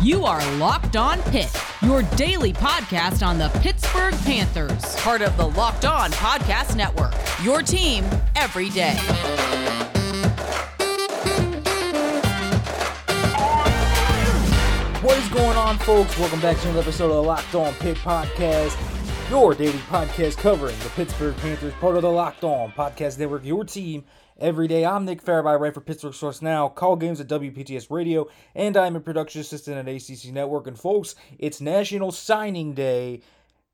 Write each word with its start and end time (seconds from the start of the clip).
You 0.00 0.24
are 0.26 0.40
Locked 0.58 0.94
On 0.94 1.20
Pitt, 1.22 1.52
your 1.82 2.02
daily 2.14 2.52
podcast 2.52 3.26
on 3.26 3.36
the 3.36 3.48
Pittsburgh 3.60 4.14
Panthers, 4.22 4.94
part 5.00 5.22
of 5.22 5.36
the 5.36 5.46
Locked 5.46 5.84
On 5.86 6.12
Podcast 6.12 6.76
Network. 6.76 7.14
Your 7.42 7.62
team 7.62 8.04
every 8.36 8.68
day. 8.70 8.94
What 15.02 15.18
is 15.18 15.28
going 15.30 15.56
on, 15.56 15.78
folks? 15.78 16.16
Welcome 16.16 16.40
back 16.40 16.58
to 16.58 16.68
another 16.68 16.82
episode 16.82 17.06
of 17.06 17.16
the 17.16 17.22
Locked 17.22 17.56
On 17.56 17.74
Pitt 17.74 17.96
Podcast, 17.96 18.78
your 19.28 19.52
daily 19.52 19.78
podcast 19.78 20.36
covering 20.36 20.78
the 20.78 20.90
Pittsburgh 20.90 21.36
Panthers, 21.38 21.74
part 21.74 21.96
of 21.96 22.02
the 22.02 22.10
Locked 22.10 22.44
On 22.44 22.70
Podcast 22.70 23.18
Network, 23.18 23.44
your 23.44 23.64
team 23.64 24.04
every 24.38 24.68
day. 24.68 24.84
I'm 24.84 25.04
Nick 25.04 25.24
Farabee, 25.24 25.58
right 25.58 25.74
for 25.74 25.80
Pittsburgh 25.80 26.14
Sports 26.14 26.42
Now, 26.42 26.68
call 26.68 26.96
games 26.96 27.20
at 27.20 27.26
WPTS 27.26 27.90
Radio, 27.90 28.28
and 28.54 28.76
I'm 28.76 28.94
a 28.94 29.00
production 29.00 29.40
assistant 29.40 29.76
at 29.76 29.88
ACC 29.92 30.32
Network. 30.32 30.66
And 30.66 30.78
folks, 30.78 31.16
it's 31.38 31.60
National 31.60 32.12
Signing 32.12 32.72
Day 32.72 33.22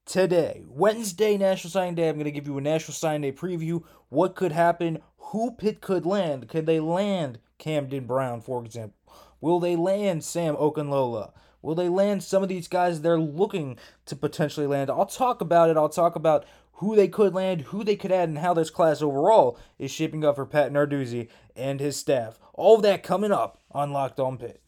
today, 0.07 0.65
Wednesday, 0.69 1.37
National 1.37 1.71
Signing 1.71 1.95
Day. 1.95 2.09
I'm 2.09 2.15
going 2.15 2.25
to 2.25 2.31
give 2.31 2.47
you 2.47 2.57
a 2.57 2.63
National 2.63 2.95
Signing 2.95 3.31
Day 3.31 3.33
preview. 3.37 3.83
What 4.09 4.35
could 4.35 4.53
happen? 4.53 5.01
Who 5.19 5.53
Pitt 5.53 5.81
could 5.81 6.07
land? 6.07 6.49
Could 6.49 6.67
they 6.67 6.81
land 6.81 7.41
Camden 7.59 8.07
Brown, 8.07 8.41
for 8.41 8.65
example? 8.65 8.97
Will 9.41 9.61
they 9.61 9.77
land 9.77 10.25
Sam 10.25 10.57
Okunlola? 10.57 11.33
Will 11.61 11.75
they 11.75 11.89
land 11.89 12.23
some 12.23 12.43
of 12.43 12.49
these 12.49 12.69
guys 12.69 13.01
they're 13.01 13.19
looking 13.19 13.79
to 14.07 14.17
potentially 14.17 14.67
land? 14.67 14.91
I'll 14.91 15.07
talk 15.07 15.41
about 15.41 15.71
it. 15.71 15.77
I'll 15.77 15.89
talk 15.89 16.15
about 16.15 16.45
who 16.79 16.97
they 16.97 17.07
could 17.09 17.35
land, 17.35 17.63
who 17.63 17.85
they 17.85 17.97
could 17.97 18.11
add, 18.11 18.29
and 18.29 18.39
how 18.39 18.53
this 18.53 18.71
class 18.71 19.01
overall 19.01 19.59
is 19.79 19.91
shaping 19.91 20.25
up 20.25 20.37
for 20.37 20.47
Pat 20.47 20.73
Narduzzi 20.73 21.29
and 21.55 21.79
his 21.79 21.97
staff. 21.97 22.39
All 22.53 22.77
of 22.77 22.83
that 22.83 23.03
coming 23.03 23.31
up 23.31 23.61
on 23.71 23.93
Locked 23.93 24.19
On 24.19 24.37
Pitt. 24.37 24.61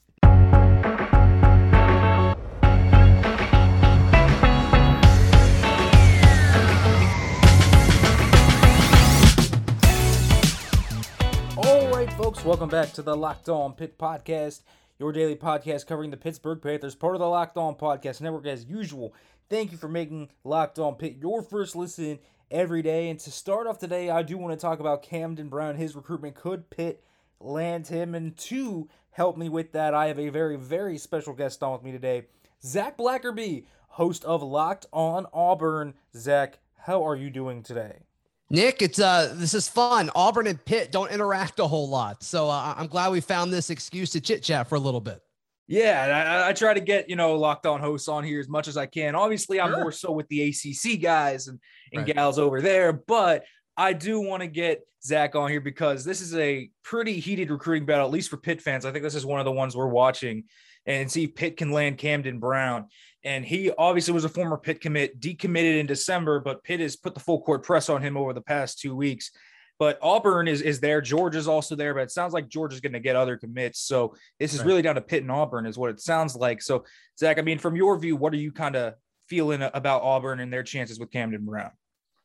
All 11.56 11.90
right, 11.90 12.12
folks, 12.12 12.44
welcome 12.44 12.68
back 12.68 12.92
to 12.92 13.02
the 13.02 13.16
Locked 13.16 13.48
On 13.48 13.72
Pitt 13.72 13.98
podcast, 13.98 14.62
your 15.00 15.10
daily 15.10 15.34
podcast 15.34 15.88
covering 15.88 16.10
the 16.10 16.16
Pittsburgh 16.16 16.62
Panthers, 16.62 16.94
part 16.94 17.16
of 17.16 17.20
the 17.20 17.28
Locked 17.28 17.56
On 17.56 17.74
Podcast 17.74 18.20
Network. 18.20 18.46
As 18.46 18.64
usual, 18.64 19.12
thank 19.48 19.72
you 19.72 19.78
for 19.78 19.88
making 19.88 20.30
Locked 20.44 20.78
On 20.78 20.94
Pitt 20.94 21.16
your 21.20 21.42
first 21.42 21.76
listen 21.76 22.18
every 22.50 22.82
day. 22.82 23.10
And 23.10 23.18
to 23.20 23.30
start 23.30 23.66
off 23.66 23.78
today, 23.78 24.10
I 24.10 24.22
do 24.22 24.38
want 24.38 24.58
to 24.58 24.62
talk 24.62 24.80
about 24.80 25.02
Camden 25.02 25.48
Brown, 25.48 25.76
his 25.76 25.96
recruitment. 25.96 26.34
Could 26.34 26.70
Pitt 26.70 27.02
land 27.40 27.86
him? 27.86 28.14
And 28.14 28.36
to 28.38 28.88
help 29.10 29.36
me 29.36 29.48
with 29.48 29.72
that, 29.72 29.94
I 29.94 30.06
have 30.08 30.18
a 30.18 30.28
very, 30.28 30.56
very 30.56 30.98
special 30.98 31.32
guest 31.32 31.62
on 31.62 31.72
with 31.72 31.82
me 31.82 31.92
today, 31.92 32.26
Zach 32.62 32.96
Blackerby, 32.96 33.64
host 33.88 34.24
of 34.24 34.42
Locked 34.42 34.86
On 34.92 35.26
Auburn. 35.32 35.94
Zach, 36.14 36.58
how 36.78 37.06
are 37.06 37.16
you 37.16 37.30
doing 37.30 37.62
today? 37.62 38.00
Nick, 38.48 38.80
it's 38.80 39.00
uh, 39.00 39.34
this 39.34 39.54
is 39.54 39.68
fun. 39.68 40.08
Auburn 40.14 40.46
and 40.46 40.64
Pitt 40.64 40.92
don't 40.92 41.10
interact 41.10 41.58
a 41.58 41.66
whole 41.66 41.88
lot, 41.88 42.22
so 42.22 42.48
uh, 42.48 42.74
I'm 42.76 42.86
glad 42.86 43.10
we 43.10 43.20
found 43.20 43.52
this 43.52 43.70
excuse 43.70 44.10
to 44.10 44.20
chit 44.20 44.44
chat 44.44 44.68
for 44.68 44.76
a 44.76 44.78
little 44.78 45.00
bit. 45.00 45.20
Yeah, 45.68 46.44
I, 46.44 46.50
I, 46.50 46.52
try 46.52 46.74
to 46.74 46.80
get 46.80 47.10
you 47.10 47.16
know 47.16 47.36
locked 47.36 47.66
on 47.66 47.80
hosts 47.80 48.06
on 48.06 48.22
here 48.22 48.38
as 48.38 48.48
much 48.48 48.68
as 48.68 48.76
I 48.76 48.86
can. 48.86 49.16
Obviously, 49.16 49.60
I'm 49.60 49.70
sure. 49.70 49.80
more 49.80 49.92
so 49.92 50.12
with 50.12 50.28
the 50.28 50.48
ACC 50.48 51.00
guys 51.00 51.48
and, 51.48 51.58
and 51.92 52.06
right. 52.06 52.14
gals 52.14 52.38
over 52.38 52.60
there, 52.60 52.92
but 52.92 53.44
I 53.76 53.92
do 53.92 54.20
want 54.20 54.42
to 54.42 54.46
get 54.46 54.86
Zach 55.02 55.34
on 55.34 55.50
here 55.50 55.60
because 55.60 56.04
this 56.04 56.20
is 56.20 56.34
a 56.34 56.70
pretty 56.82 57.20
heated 57.20 57.50
recruiting 57.50 57.86
battle, 57.86 58.06
at 58.06 58.12
least 58.12 58.30
for 58.30 58.36
Pitt 58.36 58.62
fans. 58.62 58.84
I 58.84 58.92
think 58.92 59.02
this 59.02 59.14
is 59.14 59.26
one 59.26 59.40
of 59.40 59.44
the 59.44 59.52
ones 59.52 59.76
we're 59.76 59.86
watching 59.86 60.44
and 60.86 61.10
see 61.10 61.24
if 61.24 61.34
Pitt 61.34 61.56
can 61.56 61.72
land 61.72 61.98
Camden 61.98 62.38
Brown. 62.38 62.86
And 63.24 63.44
he 63.44 63.72
obviously 63.76 64.14
was 64.14 64.24
a 64.24 64.28
former 64.28 64.56
Pitt 64.56 64.80
commit, 64.80 65.20
decommitted 65.20 65.80
in 65.80 65.86
December, 65.86 66.40
but 66.40 66.62
Pitt 66.62 66.80
has 66.80 66.96
put 66.96 67.14
the 67.14 67.20
full 67.20 67.42
court 67.42 67.64
press 67.64 67.88
on 67.88 68.02
him 68.02 68.16
over 68.16 68.32
the 68.32 68.40
past 68.40 68.78
two 68.78 68.94
weeks. 68.94 69.30
But 69.78 69.98
Auburn 70.00 70.48
is 70.48 70.62
is 70.62 70.80
there. 70.80 71.00
Georgia's 71.00 71.48
also 71.48 71.74
there, 71.74 71.94
but 71.94 72.02
it 72.02 72.10
sounds 72.10 72.32
like 72.32 72.48
Georgia's 72.48 72.80
going 72.80 72.94
to 72.94 73.00
get 73.00 73.16
other 73.16 73.36
commits. 73.36 73.80
So 73.80 74.14
this 74.40 74.54
is 74.54 74.60
right. 74.60 74.66
really 74.66 74.82
down 74.82 74.94
to 74.94 75.00
Pitt 75.00 75.22
and 75.22 75.30
Auburn, 75.30 75.66
is 75.66 75.76
what 75.76 75.90
it 75.90 76.00
sounds 76.00 76.34
like. 76.34 76.62
So 76.62 76.84
Zach, 77.18 77.38
I 77.38 77.42
mean, 77.42 77.58
from 77.58 77.76
your 77.76 77.98
view, 77.98 78.16
what 78.16 78.32
are 78.32 78.38
you 78.38 78.52
kind 78.52 78.76
of 78.76 78.94
feeling 79.28 79.62
about 79.74 80.02
Auburn 80.02 80.40
and 80.40 80.52
their 80.52 80.62
chances 80.62 80.98
with 80.98 81.10
Camden 81.10 81.44
Brown? 81.44 81.70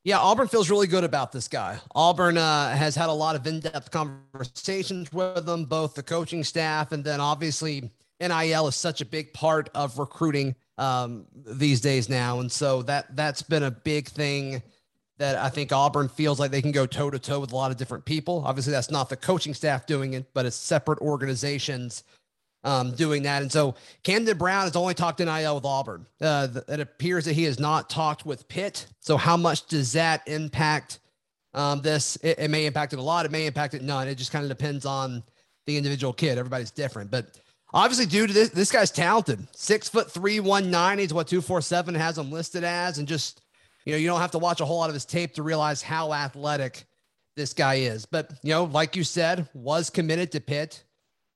Yeah, 0.04 0.18
Auburn 0.18 0.48
feels 0.48 0.70
really 0.70 0.88
good 0.88 1.04
about 1.04 1.32
this 1.32 1.48
guy. 1.48 1.78
Auburn 1.94 2.38
uh, 2.38 2.76
has 2.76 2.96
had 2.96 3.10
a 3.10 3.14
lot 3.14 3.36
of 3.36 3.46
in-depth 3.46 3.92
conversations 3.92 5.14
with 5.14 5.46
them, 5.46 5.66
both 5.66 5.94
the 5.94 6.02
coaching 6.02 6.44
staff 6.44 6.92
and 6.92 7.04
then 7.04 7.20
obviously 7.20 7.92
NIL 8.22 8.68
is 8.68 8.76
such 8.76 9.02
a 9.02 9.06
big 9.06 9.34
part 9.34 9.70
of 9.74 9.98
recruiting 9.98 10.56
um, 10.78 11.26
these 11.34 11.82
days 11.82 12.08
now, 12.08 12.40
and 12.40 12.52
so 12.52 12.82
that 12.84 13.16
that's 13.16 13.42
been 13.42 13.64
a 13.64 13.72
big 13.72 14.08
thing 14.08 14.62
that 15.22 15.38
I 15.38 15.50
think 15.50 15.72
Auburn 15.72 16.10
feels 16.10 16.40
like 16.40 16.52
they 16.52 16.62
can 16.62 16.72
go 16.72 16.86
toe 16.86 17.12
to 17.12 17.20
toe 17.20 17.40
with 17.40 17.52
a 17.52 17.56
lot 17.56 17.70
of 17.70 17.78
different 17.78 18.06
people. 18.06 18.44
Obviously, 18.46 18.72
that's 18.72 18.90
not 18.90 19.08
the 19.08 19.16
coaching 19.16 19.54
staff 19.54 19.86
doing 19.86 20.14
it, 20.14 20.26
but 20.34 20.46
it's 20.46 20.56
separate 20.56 21.00
organizations 21.00 22.04
um, 22.64 22.92
doing 22.94 23.24
that. 23.24 23.44
And 23.44 23.52
so 23.52 23.76
Camden 24.04 24.38
Brown 24.38 24.64
has 24.64 24.76
only 24.76 24.94
talked 24.94 25.20
NIL 25.20 25.56
with 25.56 25.66
Auburn. 25.66 26.08
Uh, 26.20 26.48
it 26.68 26.80
appears 26.80 27.26
that 27.26 27.34
he 27.34 27.44
has 27.44 27.60
not 27.60 27.90
talked 27.90 28.26
with 28.26 28.48
Pitt. 28.48 28.88
So 29.00 29.16
how 29.16 29.38
much 29.38 29.68
does 29.68 29.94
that 29.94 30.28
impact 30.28 31.00
um, 31.54 31.82
this? 31.82 32.16
It, 32.18 32.40
it 32.40 32.50
may 32.50 32.66
impact 32.66 32.94
it 32.94 33.00
a 33.00 33.04
lot. 33.04 33.26
It 33.26 33.32
may 33.32 33.46
impact 33.46 33.76
it 33.76 33.84
none. 33.84 34.08
It 34.08 34.16
just 34.16 34.32
kind 34.32 34.44
of 34.44 34.50
depends 34.50 34.86
on 34.86 35.24
the 35.68 35.78
individual 35.78 36.14
kid. 36.14 36.38
Everybody's 36.38 36.72
different, 36.72 37.12
but 37.12 37.38
Obviously, 37.74 38.06
due 38.06 38.28
to 38.28 38.34
this, 38.34 38.50
this 38.50 38.70
guy's 38.70 38.92
talented. 38.92 39.48
Six 39.56 39.88
foot 39.88 40.12
three, 40.12 40.42
190 40.42 41.04
is 41.04 41.14
what 41.14 41.28
247 41.28 41.96
has 41.96 42.18
him 42.18 42.30
listed 42.30 42.66
as. 42.66 42.98
And 42.98 43.08
just, 43.08 43.40
you 43.86 43.94
know, 43.94 43.98
you 43.98 44.08
don't 44.08 44.22
have 44.22 44.32
to 44.32 44.38
watch 44.38 44.62
a 44.62 44.66
whole 44.66 44.80
lot 44.80 44.90
of 44.90 44.94
his 44.94 45.06
tape 45.06 45.34
to 45.36 45.44
realize 45.44 45.82
how 45.82 46.14
athletic 46.14 46.86
this 47.36 47.54
guy 47.54 47.76
is. 47.76 48.06
But, 48.06 48.32
you 48.44 48.52
know, 48.52 48.66
like 48.66 48.96
you 48.96 49.04
said, 49.04 49.48
was 49.54 49.90
committed 49.90 50.32
to 50.34 50.40
Pitt, 50.40 50.84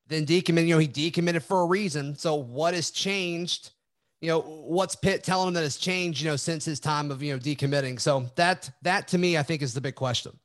then 0.08 0.26
decommitted. 0.26 0.68
You 0.68 0.76
know, 0.76 0.80
he 0.80 0.88
decommitted 0.88 1.44
for 1.44 1.62
a 1.62 1.66
reason. 1.66 2.16
So 2.16 2.36
what 2.36 2.74
has 2.74 2.92
changed? 2.92 3.72
You 4.22 4.30
know, 4.30 4.42
what's 4.42 4.96
Pitt 4.96 5.24
telling 5.24 5.50
him 5.50 5.54
that 5.56 5.64
has 5.64 5.78
changed, 5.78 6.22
you 6.22 6.30
know, 6.30 6.36
since 6.36 6.66
his 6.66 6.80
time 6.80 7.12
of, 7.12 7.22
you 7.22 7.34
know, 7.34 7.40
decommitting? 7.40 8.00
So 8.00 8.26
that, 8.36 8.70
that 8.82 9.08
to 9.10 9.18
me, 9.18 9.38
I 9.38 9.44
think 9.44 9.62
is 9.62 9.74
the 9.74 9.82
big 9.82 9.96
question. 9.96 10.38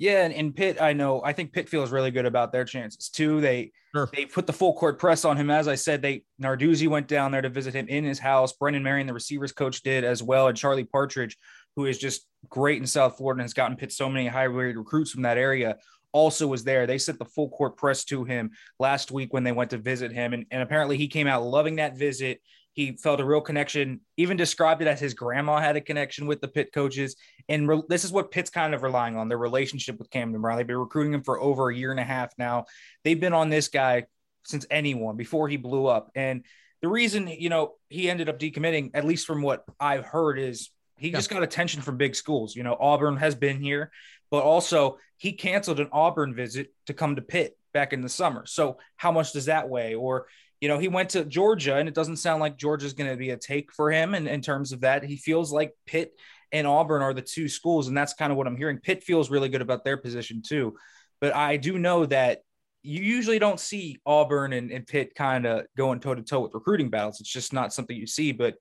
Yeah, 0.00 0.24
and, 0.24 0.32
and 0.32 0.56
Pitt, 0.56 0.80
I 0.80 0.94
know, 0.94 1.20
I 1.22 1.34
think 1.34 1.52
Pitt 1.52 1.68
feels 1.68 1.90
really 1.90 2.10
good 2.10 2.24
about 2.24 2.52
their 2.52 2.64
chances 2.64 3.10
too. 3.10 3.42
They 3.42 3.70
sure. 3.94 4.08
they 4.14 4.24
put 4.24 4.46
the 4.46 4.52
full 4.54 4.72
court 4.72 4.98
press 4.98 5.26
on 5.26 5.36
him. 5.36 5.50
As 5.50 5.68
I 5.68 5.74
said, 5.74 6.00
they 6.00 6.24
Narduzzi 6.42 6.88
went 6.88 7.06
down 7.06 7.32
there 7.32 7.42
to 7.42 7.50
visit 7.50 7.74
him 7.74 7.86
in 7.86 8.04
his 8.04 8.18
house. 8.18 8.54
Brennan 8.54 8.82
Marion, 8.82 9.06
the 9.06 9.12
receivers 9.12 9.52
coach, 9.52 9.82
did 9.82 10.02
as 10.02 10.22
well, 10.22 10.48
and 10.48 10.56
Charlie 10.56 10.84
Partridge, 10.84 11.36
who 11.76 11.84
is 11.84 11.98
just 11.98 12.26
great 12.48 12.80
in 12.80 12.86
South 12.86 13.18
Florida 13.18 13.40
and 13.40 13.44
has 13.44 13.52
gotten 13.52 13.76
Pitt 13.76 13.92
so 13.92 14.08
many 14.08 14.26
high 14.26 14.44
rated 14.44 14.78
recruits 14.78 15.10
from 15.10 15.20
that 15.24 15.36
area, 15.36 15.76
also 16.12 16.46
was 16.46 16.64
there. 16.64 16.86
They 16.86 16.96
sent 16.96 17.18
the 17.18 17.26
full 17.26 17.50
court 17.50 17.76
press 17.76 18.02
to 18.04 18.24
him 18.24 18.52
last 18.78 19.10
week 19.10 19.34
when 19.34 19.44
they 19.44 19.52
went 19.52 19.68
to 19.72 19.76
visit 19.76 20.12
him, 20.12 20.32
and, 20.32 20.46
and 20.50 20.62
apparently 20.62 20.96
he 20.96 21.08
came 21.08 21.26
out 21.26 21.44
loving 21.44 21.76
that 21.76 21.98
visit 21.98 22.40
he 22.72 22.96
felt 22.96 23.20
a 23.20 23.24
real 23.24 23.40
connection, 23.40 24.00
even 24.16 24.36
described 24.36 24.80
it 24.80 24.88
as 24.88 25.00
his 25.00 25.14
grandma 25.14 25.58
had 25.58 25.76
a 25.76 25.80
connection 25.80 26.26
with 26.26 26.40
the 26.40 26.48
Pitt 26.48 26.72
coaches. 26.72 27.16
And 27.48 27.68
re- 27.68 27.82
this 27.88 28.04
is 28.04 28.12
what 28.12 28.30
Pitt's 28.30 28.50
kind 28.50 28.74
of 28.74 28.82
relying 28.82 29.16
on 29.16 29.28
their 29.28 29.38
relationship 29.38 29.98
with 29.98 30.10
Camden 30.10 30.40
Brown. 30.40 30.56
They've 30.56 30.66
been 30.66 30.76
recruiting 30.76 31.14
him 31.14 31.22
for 31.22 31.40
over 31.40 31.68
a 31.68 31.74
year 31.74 31.90
and 31.90 32.00
a 32.00 32.04
half 32.04 32.32
now. 32.38 32.66
They've 33.04 33.20
been 33.20 33.32
on 33.32 33.50
this 33.50 33.68
guy 33.68 34.04
since 34.44 34.66
anyone 34.70 35.16
before 35.16 35.48
he 35.48 35.56
blew 35.56 35.86
up. 35.86 36.10
And 36.14 36.44
the 36.80 36.88
reason, 36.88 37.26
you 37.26 37.48
know, 37.48 37.74
he 37.88 38.08
ended 38.08 38.28
up 38.28 38.38
decommitting, 38.38 38.92
at 38.94 39.04
least 39.04 39.26
from 39.26 39.42
what 39.42 39.64
I've 39.78 40.04
heard, 40.04 40.38
is 40.38 40.70
he 40.96 41.08
yeah. 41.08 41.18
just 41.18 41.28
got 41.28 41.42
attention 41.42 41.82
from 41.82 41.96
big 41.96 42.14
schools. 42.14 42.54
You 42.54 42.62
know, 42.62 42.76
Auburn 42.78 43.16
has 43.16 43.34
been 43.34 43.60
here, 43.60 43.90
but 44.30 44.44
also 44.44 44.98
he 45.16 45.32
canceled 45.32 45.80
an 45.80 45.88
Auburn 45.92 46.34
visit 46.34 46.72
to 46.86 46.94
come 46.94 47.16
to 47.16 47.22
Pitt 47.22 47.58
back 47.74 47.92
in 47.92 48.00
the 48.00 48.08
summer. 48.08 48.46
So 48.46 48.78
how 48.96 49.10
much 49.10 49.32
does 49.32 49.46
that 49.46 49.68
weigh? 49.68 49.94
Or, 49.94 50.26
you 50.60 50.68
know, 50.68 50.78
he 50.78 50.88
went 50.88 51.10
to 51.10 51.24
Georgia, 51.24 51.76
and 51.76 51.88
it 51.88 51.94
doesn't 51.94 52.16
sound 52.16 52.40
like 52.40 52.56
Georgia's 52.56 52.92
going 52.92 53.10
to 53.10 53.16
be 53.16 53.30
a 53.30 53.36
take 53.36 53.72
for 53.72 53.90
him. 53.90 54.14
And 54.14 54.28
in, 54.28 54.42
terms 54.42 54.72
of 54.72 54.82
that, 54.82 55.02
he 55.02 55.16
feels 55.16 55.52
like 55.52 55.72
Pitt 55.86 56.12
and 56.52 56.66
Auburn 56.66 57.02
are 57.02 57.14
the 57.14 57.22
two 57.22 57.48
schools, 57.48 57.88
and 57.88 57.96
that's 57.96 58.14
kind 58.14 58.30
of 58.30 58.36
what 58.36 58.46
I'm 58.46 58.56
hearing. 58.56 58.78
Pitt 58.78 59.02
feels 59.02 59.30
really 59.30 59.48
good 59.48 59.62
about 59.62 59.84
their 59.84 59.96
position 59.96 60.42
too, 60.46 60.76
but 61.20 61.34
I 61.34 61.56
do 61.56 61.78
know 61.78 62.06
that 62.06 62.40
you 62.82 63.02
usually 63.02 63.38
don't 63.38 63.60
see 63.60 63.98
Auburn 64.06 64.52
and, 64.52 64.70
and 64.70 64.86
Pitt 64.86 65.14
kind 65.14 65.46
of 65.46 65.66
going 65.76 66.00
toe 66.00 66.14
to 66.14 66.22
toe 66.22 66.40
with 66.40 66.54
recruiting 66.54 66.88
battles. 66.88 67.20
It's 67.20 67.32
just 67.32 67.52
not 67.52 67.74
something 67.74 67.96
you 67.96 68.06
see. 68.06 68.32
But 68.32 68.54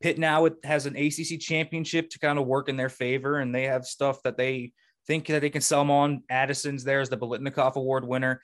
Pitt 0.00 0.18
now 0.18 0.46
it 0.46 0.54
has 0.64 0.86
an 0.86 0.96
ACC 0.96 1.38
championship 1.38 2.10
to 2.10 2.18
kind 2.18 2.38
of 2.38 2.46
work 2.46 2.68
in 2.68 2.76
their 2.76 2.88
favor, 2.88 3.38
and 3.38 3.54
they 3.54 3.64
have 3.64 3.84
stuff 3.84 4.22
that 4.22 4.36
they 4.36 4.72
think 5.06 5.26
that 5.26 5.40
they 5.40 5.50
can 5.50 5.62
sell 5.62 5.80
them 5.80 5.90
on. 5.90 6.22
Addison's 6.30 6.84
there 6.84 7.00
as 7.00 7.08
the 7.08 7.16
Biletnikoff 7.16 7.74
Award 7.74 8.06
winner. 8.06 8.40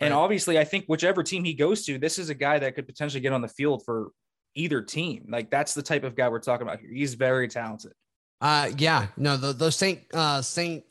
And 0.00 0.12
right. 0.12 0.18
obviously, 0.18 0.58
I 0.58 0.64
think 0.64 0.86
whichever 0.86 1.22
team 1.22 1.44
he 1.44 1.54
goes 1.54 1.84
to, 1.86 1.98
this 1.98 2.18
is 2.18 2.30
a 2.30 2.34
guy 2.34 2.58
that 2.58 2.74
could 2.74 2.86
potentially 2.86 3.20
get 3.20 3.32
on 3.32 3.40
the 3.40 3.48
field 3.48 3.84
for 3.84 4.12
either 4.54 4.80
team. 4.80 5.26
Like 5.28 5.50
that's 5.50 5.74
the 5.74 5.82
type 5.82 6.04
of 6.04 6.14
guy 6.14 6.28
we're 6.28 6.40
talking 6.40 6.66
about 6.66 6.80
here. 6.80 6.90
He's 6.92 7.14
very 7.14 7.48
talented. 7.48 7.92
Uh, 8.40 8.70
yeah, 8.78 9.08
no, 9.16 9.36
the 9.36 9.52
those 9.52 9.74
Saint 9.74 10.00
uh, 10.14 10.40
Saint 10.40 10.84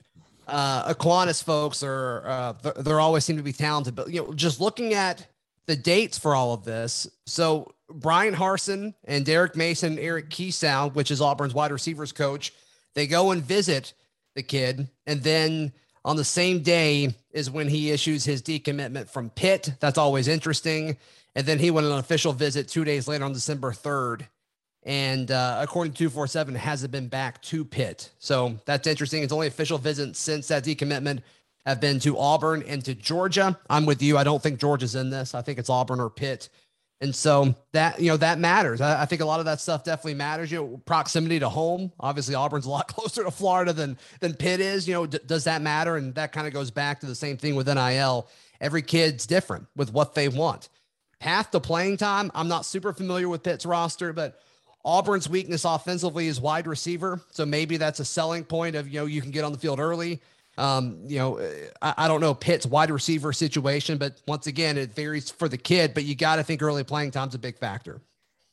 uh, 0.47 0.83
Aquinas 0.87 1.41
folks 1.41 1.81
are 1.83 2.23
uh, 2.27 2.71
they're 2.81 2.99
always 2.99 3.23
seem 3.23 3.37
to 3.37 3.43
be 3.43 3.53
talented, 3.53 3.95
but 3.95 4.09
you 4.11 4.21
know, 4.21 4.33
just 4.33 4.59
looking 4.59 4.93
at 4.93 5.25
the 5.67 5.75
dates 5.75 6.17
for 6.17 6.35
all 6.35 6.53
of 6.53 6.65
this, 6.65 7.07
so 7.25 7.73
Bryan 7.89 8.33
Harsin 8.33 8.93
and 9.05 9.25
Derek 9.25 9.55
Mason, 9.55 9.97
Eric 9.99 10.29
Kiesau, 10.29 10.93
which 10.93 11.11
is 11.11 11.21
Auburn's 11.21 11.53
wide 11.53 11.71
receivers 11.71 12.11
coach, 12.11 12.53
they 12.95 13.07
go 13.07 13.31
and 13.31 13.43
visit 13.43 13.93
the 14.35 14.43
kid. 14.43 14.89
And 15.05 15.21
then 15.23 15.71
on 16.07 16.15
the 16.15 16.23
same 16.23 16.61
day 16.61 17.13
is 17.33 17.51
when 17.51 17.67
he 17.67 17.91
issues 17.91 18.23
his 18.23 18.41
decommitment 18.41 19.09
from 19.09 19.29
Pitt. 19.29 19.73
That's 19.81 19.97
always 19.97 20.29
interesting. 20.29 20.95
And 21.35 21.45
then 21.45 21.59
he 21.59 21.69
went 21.69 21.85
on 21.85 21.91
an 21.91 21.99
official 21.99 22.31
visit 22.31 22.69
two 22.69 22.85
days 22.85 23.09
later 23.09 23.25
on 23.25 23.33
December 23.33 23.73
3rd. 23.73 24.25
And 24.83 25.29
uh, 25.29 25.59
according 25.61 25.91
to 25.91 25.97
247, 25.97 26.55
hasn't 26.55 26.93
been 26.93 27.09
back 27.09 27.41
to 27.43 27.65
Pitt. 27.65 28.09
So 28.19 28.57
that's 28.63 28.87
interesting. 28.87 29.21
It's 29.21 29.33
only 29.33 29.47
official 29.47 29.77
visits 29.77 30.17
since 30.17 30.47
that 30.47 30.63
decommitment 30.63 31.23
have 31.65 31.81
been 31.81 31.99
to 31.99 32.17
Auburn 32.17 32.63
and 32.65 32.85
to 32.85 32.95
Georgia. 32.95 33.59
I'm 33.69 33.85
with 33.85 34.01
you. 34.01 34.17
I 34.17 34.23
don't 34.23 34.41
think 34.41 34.61
Georgia's 34.61 34.95
in 34.95 35.09
this. 35.09 35.35
I 35.35 35.41
think 35.41 35.59
it's 35.59 35.69
Auburn 35.69 35.99
or 35.99 36.09
Pitt. 36.09 36.47
And 36.99 37.15
so 37.15 37.53
that, 37.73 37.99
you 37.99 38.07
know, 38.07 38.17
that 38.17 38.39
matters. 38.39 38.81
I, 38.81 39.03
I, 39.03 39.05
think 39.05 39.21
a 39.21 39.25
lot 39.25 39.39
of 39.39 39.45
that 39.45 39.61
stuff 39.61 39.83
definitely 39.83 40.15
matters. 40.15 40.51
You 40.51 40.57
know, 40.57 40.81
proximity 40.85 41.39
to 41.39 41.49
home. 41.49 41.91
Obviously, 41.99 42.33
Auburn's 42.33 42.65
a 42.65 42.71
lot 42.71 42.87
closer 42.93 43.23
to 43.23 43.31
Florida 43.31 43.71
than 43.71 43.97
than 44.19 44.33
Pitt 44.33 44.59
is. 44.59 44.87
You 44.87 44.95
know, 44.95 45.05
d- 45.05 45.19
does 45.25 45.43
that 45.43 45.61
matter? 45.61 45.95
And 45.97 46.15
that 46.15 46.31
kind 46.31 46.47
of 46.47 46.53
goes 46.53 46.71
back 46.71 46.99
to 47.01 47.05
the 47.05 47.15
same 47.15 47.37
thing 47.37 47.55
with 47.55 47.67
NIL. 47.67 48.27
Every 48.59 48.81
kid's 48.81 49.27
different 49.27 49.67
with 49.75 49.93
what 49.93 50.15
they 50.15 50.27
want. 50.27 50.69
Path 51.19 51.51
to 51.51 51.59
playing 51.59 51.97
time. 51.97 52.31
I'm 52.33 52.47
not 52.47 52.65
super 52.65 52.93
familiar 52.93 53.29
with 53.29 53.43
Pitt's 53.43 53.65
roster, 53.65 54.11
but 54.11 54.39
Auburn's 54.83 55.29
weakness 55.29 55.65
offensively 55.65 56.27
is 56.27 56.39
wide 56.39 56.65
receiver. 56.65 57.21
So 57.31 57.45
maybe 57.45 57.77
that's 57.77 57.99
a 57.99 58.05
selling 58.05 58.43
point 58.43 58.75
of, 58.75 58.87
you 58.87 58.99
know, 58.99 59.05
you 59.05 59.21
can 59.21 59.31
get 59.31 59.43
on 59.43 59.51
the 59.51 59.57
field 59.57 59.79
early. 59.79 60.21
Um, 60.57 61.01
you 61.05 61.19
know, 61.19 61.39
I, 61.81 61.93
I, 61.97 62.07
don't 62.07 62.19
know 62.19 62.33
Pitt's 62.33 62.65
wide 62.65 62.89
receiver 62.89 63.31
situation, 63.31 63.99
but 63.99 64.19
once 64.27 64.47
again, 64.47 64.77
it 64.77 64.95
varies 64.95 65.29
for 65.29 65.47
the 65.47 65.57
kid, 65.57 65.93
but 65.93 66.03
you 66.03 66.15
got 66.15 66.37
to 66.37 66.43
think 66.43 66.63
early 66.63 66.83
playing 66.83 67.11
time's 67.11 67.35
a 67.35 67.39
big 67.39 67.59
factor. 67.59 68.01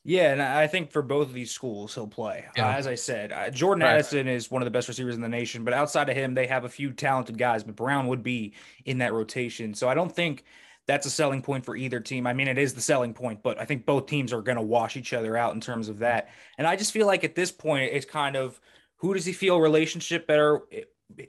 Yeah, 0.07 0.33
and 0.33 0.43
I 0.43 0.67
think 0.67 0.91
for 0.91 1.01
both 1.01 1.29
of 1.29 1.33
these 1.33 1.51
schools, 1.51 1.95
he'll 1.95 2.07
play. 2.07 2.45
Yeah. 2.57 2.69
Uh, 2.69 2.73
as 2.73 2.87
I 2.87 2.95
said, 2.95 3.33
uh, 3.33 3.49
Jordan 3.49 3.85
right. 3.85 3.95
Addison 3.95 4.29
is 4.29 4.51
one 4.51 4.61
of 4.61 4.67
the 4.67 4.71
best 4.71 4.87
receivers 4.87 5.15
in 5.15 5.23
the 5.23 5.31
nation, 5.31 5.65
but 5.65 5.73
outside 5.73 6.11
of 6.11 6.17
him, 6.17 6.35
they 6.35 6.47
have 6.47 6.65
a 6.65 6.69
few 6.69 6.93
talented 6.93 7.39
guys. 7.39 7.65
But 7.65 7.77
Brown 7.77 8.07
would 8.09 8.23
be 8.23 8.53
in 8.85 8.99
that 8.99 9.15
rotation, 9.15 9.73
so 9.73 9.89
I 9.89 9.95
don't 9.95 10.15
think 10.15 10.45
that's 10.87 11.07
a 11.07 11.11
selling 11.11 11.41
point 11.41 11.65
for 11.65 11.75
either 11.75 12.01
team. 12.01 12.27
I 12.27 12.35
mean, 12.35 12.49
it 12.49 12.59
is 12.59 12.75
the 12.75 12.83
selling 12.83 13.15
point, 13.15 13.43
but 13.43 13.59
I 13.59 13.65
think 13.65 13.87
both 13.87 14.05
teams 14.05 14.35
are 14.35 14.43
going 14.43 14.57
to 14.57 14.63
wash 14.63 14.99
each 14.99 15.15
other 15.15 15.39
out 15.39 15.55
in 15.55 15.61
terms 15.63 15.89
of 15.89 16.01
that. 16.01 16.29
And 16.59 16.67
I 16.67 16.77
just 16.77 16.93
feel 16.93 17.07
like 17.07 17.25
at 17.25 17.35
this 17.35 17.51
point, 17.51 17.91
it's 17.95 18.05
kind 18.05 18.37
of 18.37 18.61
who 18.97 19.15
does 19.15 19.25
he 19.25 19.33
feel 19.33 19.59
relationship 19.59 20.27
better 20.27 20.61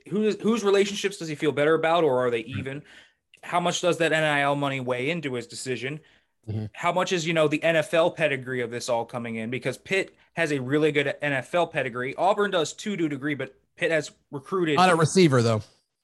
whose 0.10 0.40
whose 0.42 0.64
relationships 0.64 1.18
does 1.18 1.28
he 1.28 1.36
feel 1.36 1.52
better 1.52 1.76
about, 1.76 2.04
or 2.04 2.26
are 2.26 2.32
they 2.32 2.42
even? 2.42 2.84
How 3.44 3.60
much 3.60 3.82
does 3.82 3.98
that 4.00 4.12
NIL 4.12 4.56
money 4.56 4.80
weigh 4.80 5.10
into 5.10 5.34
his 5.34 5.48
decision? 5.48 6.00
Mm-hmm. 6.50 6.66
How 6.74 6.92
much 6.92 7.12
is 7.12 7.26
you 7.26 7.34
know 7.34 7.48
the 7.48 7.60
NFL 7.60 8.16
pedigree 8.16 8.62
of 8.62 8.72
this 8.72 8.90
all 8.90 9.06
coming 9.06 9.36
in? 9.36 9.50
Because 9.50 9.78
Pitt 9.78 10.16
has 10.34 10.52
a 10.52 10.60
really 10.60 10.92
good 10.92 11.16
NFL 11.22 11.72
pedigree. 11.72 12.16
Auburn 12.16 12.52
does 12.52 12.74
too 12.74 12.96
to 12.98 13.06
a 13.06 13.10
degree, 13.10 13.36
but 13.36 13.56
Pitt 13.76 13.92
has 13.92 14.12
recruited 14.32 14.78
on 14.78 14.90
a 14.90 14.96
receiver 14.96 15.42
though. 15.42 15.62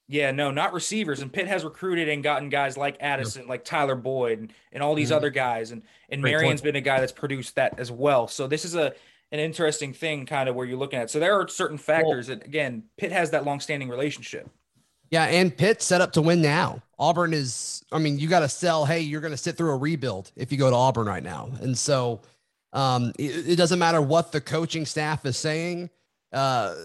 Yeah, 0.07 0.31
no, 0.31 0.51
not 0.51 0.73
receivers. 0.73 1.21
And 1.21 1.31
Pitt 1.31 1.47
has 1.47 1.63
recruited 1.63 2.09
and 2.09 2.21
gotten 2.21 2.49
guys 2.49 2.75
like 2.75 2.97
Addison, 2.99 3.47
like 3.47 3.63
Tyler 3.63 3.95
Boyd, 3.95 4.39
and, 4.39 4.53
and 4.73 4.83
all 4.83 4.93
these 4.93 5.07
mm-hmm. 5.07 5.15
other 5.15 5.29
guys. 5.29 5.71
And 5.71 5.83
and 6.09 6.21
Great 6.21 6.33
Marion's 6.33 6.59
point. 6.59 6.73
been 6.73 6.75
a 6.75 6.81
guy 6.81 6.99
that's 6.99 7.13
produced 7.13 7.55
that 7.55 7.79
as 7.79 7.91
well. 7.91 8.27
So 8.27 8.47
this 8.47 8.65
is 8.65 8.75
a 8.75 8.93
an 9.31 9.39
interesting 9.39 9.93
thing 9.93 10.25
kind 10.25 10.49
of 10.49 10.55
where 10.55 10.65
you're 10.65 10.77
looking 10.77 10.99
at. 10.99 11.09
So 11.09 11.19
there 11.19 11.39
are 11.39 11.47
certain 11.47 11.77
factors 11.77 12.27
well, 12.27 12.37
that 12.37 12.45
again, 12.45 12.83
Pitt 12.97 13.11
has 13.11 13.31
that 13.31 13.45
long-standing 13.45 13.89
relationship. 13.89 14.49
Yeah, 15.09 15.25
and 15.25 15.55
Pitt 15.55 15.81
set 15.81 16.01
up 16.01 16.13
to 16.13 16.21
win 16.21 16.41
now. 16.41 16.81
Auburn 16.97 17.33
is, 17.33 17.83
I 17.91 17.99
mean, 17.99 18.17
you 18.17 18.29
got 18.29 18.41
to 18.41 18.49
sell, 18.49 18.85
hey, 18.85 19.01
you're 19.01 19.21
going 19.21 19.33
to 19.33 19.37
sit 19.37 19.57
through 19.57 19.71
a 19.71 19.77
rebuild 19.77 20.31
if 20.35 20.51
you 20.51 20.57
go 20.57 20.69
to 20.69 20.75
Auburn 20.75 21.07
right 21.07 21.23
now. 21.23 21.49
And 21.61 21.77
so 21.77 22.21
um, 22.73 23.11
it, 23.19 23.49
it, 23.49 23.55
doesn't 23.57 23.79
matter 23.79 24.01
what 24.01 24.31
the 24.31 24.39
coaching 24.39 24.85
staff 24.85 25.25
is 25.25 25.37
saying. 25.37 25.89
Uh, 26.31 26.75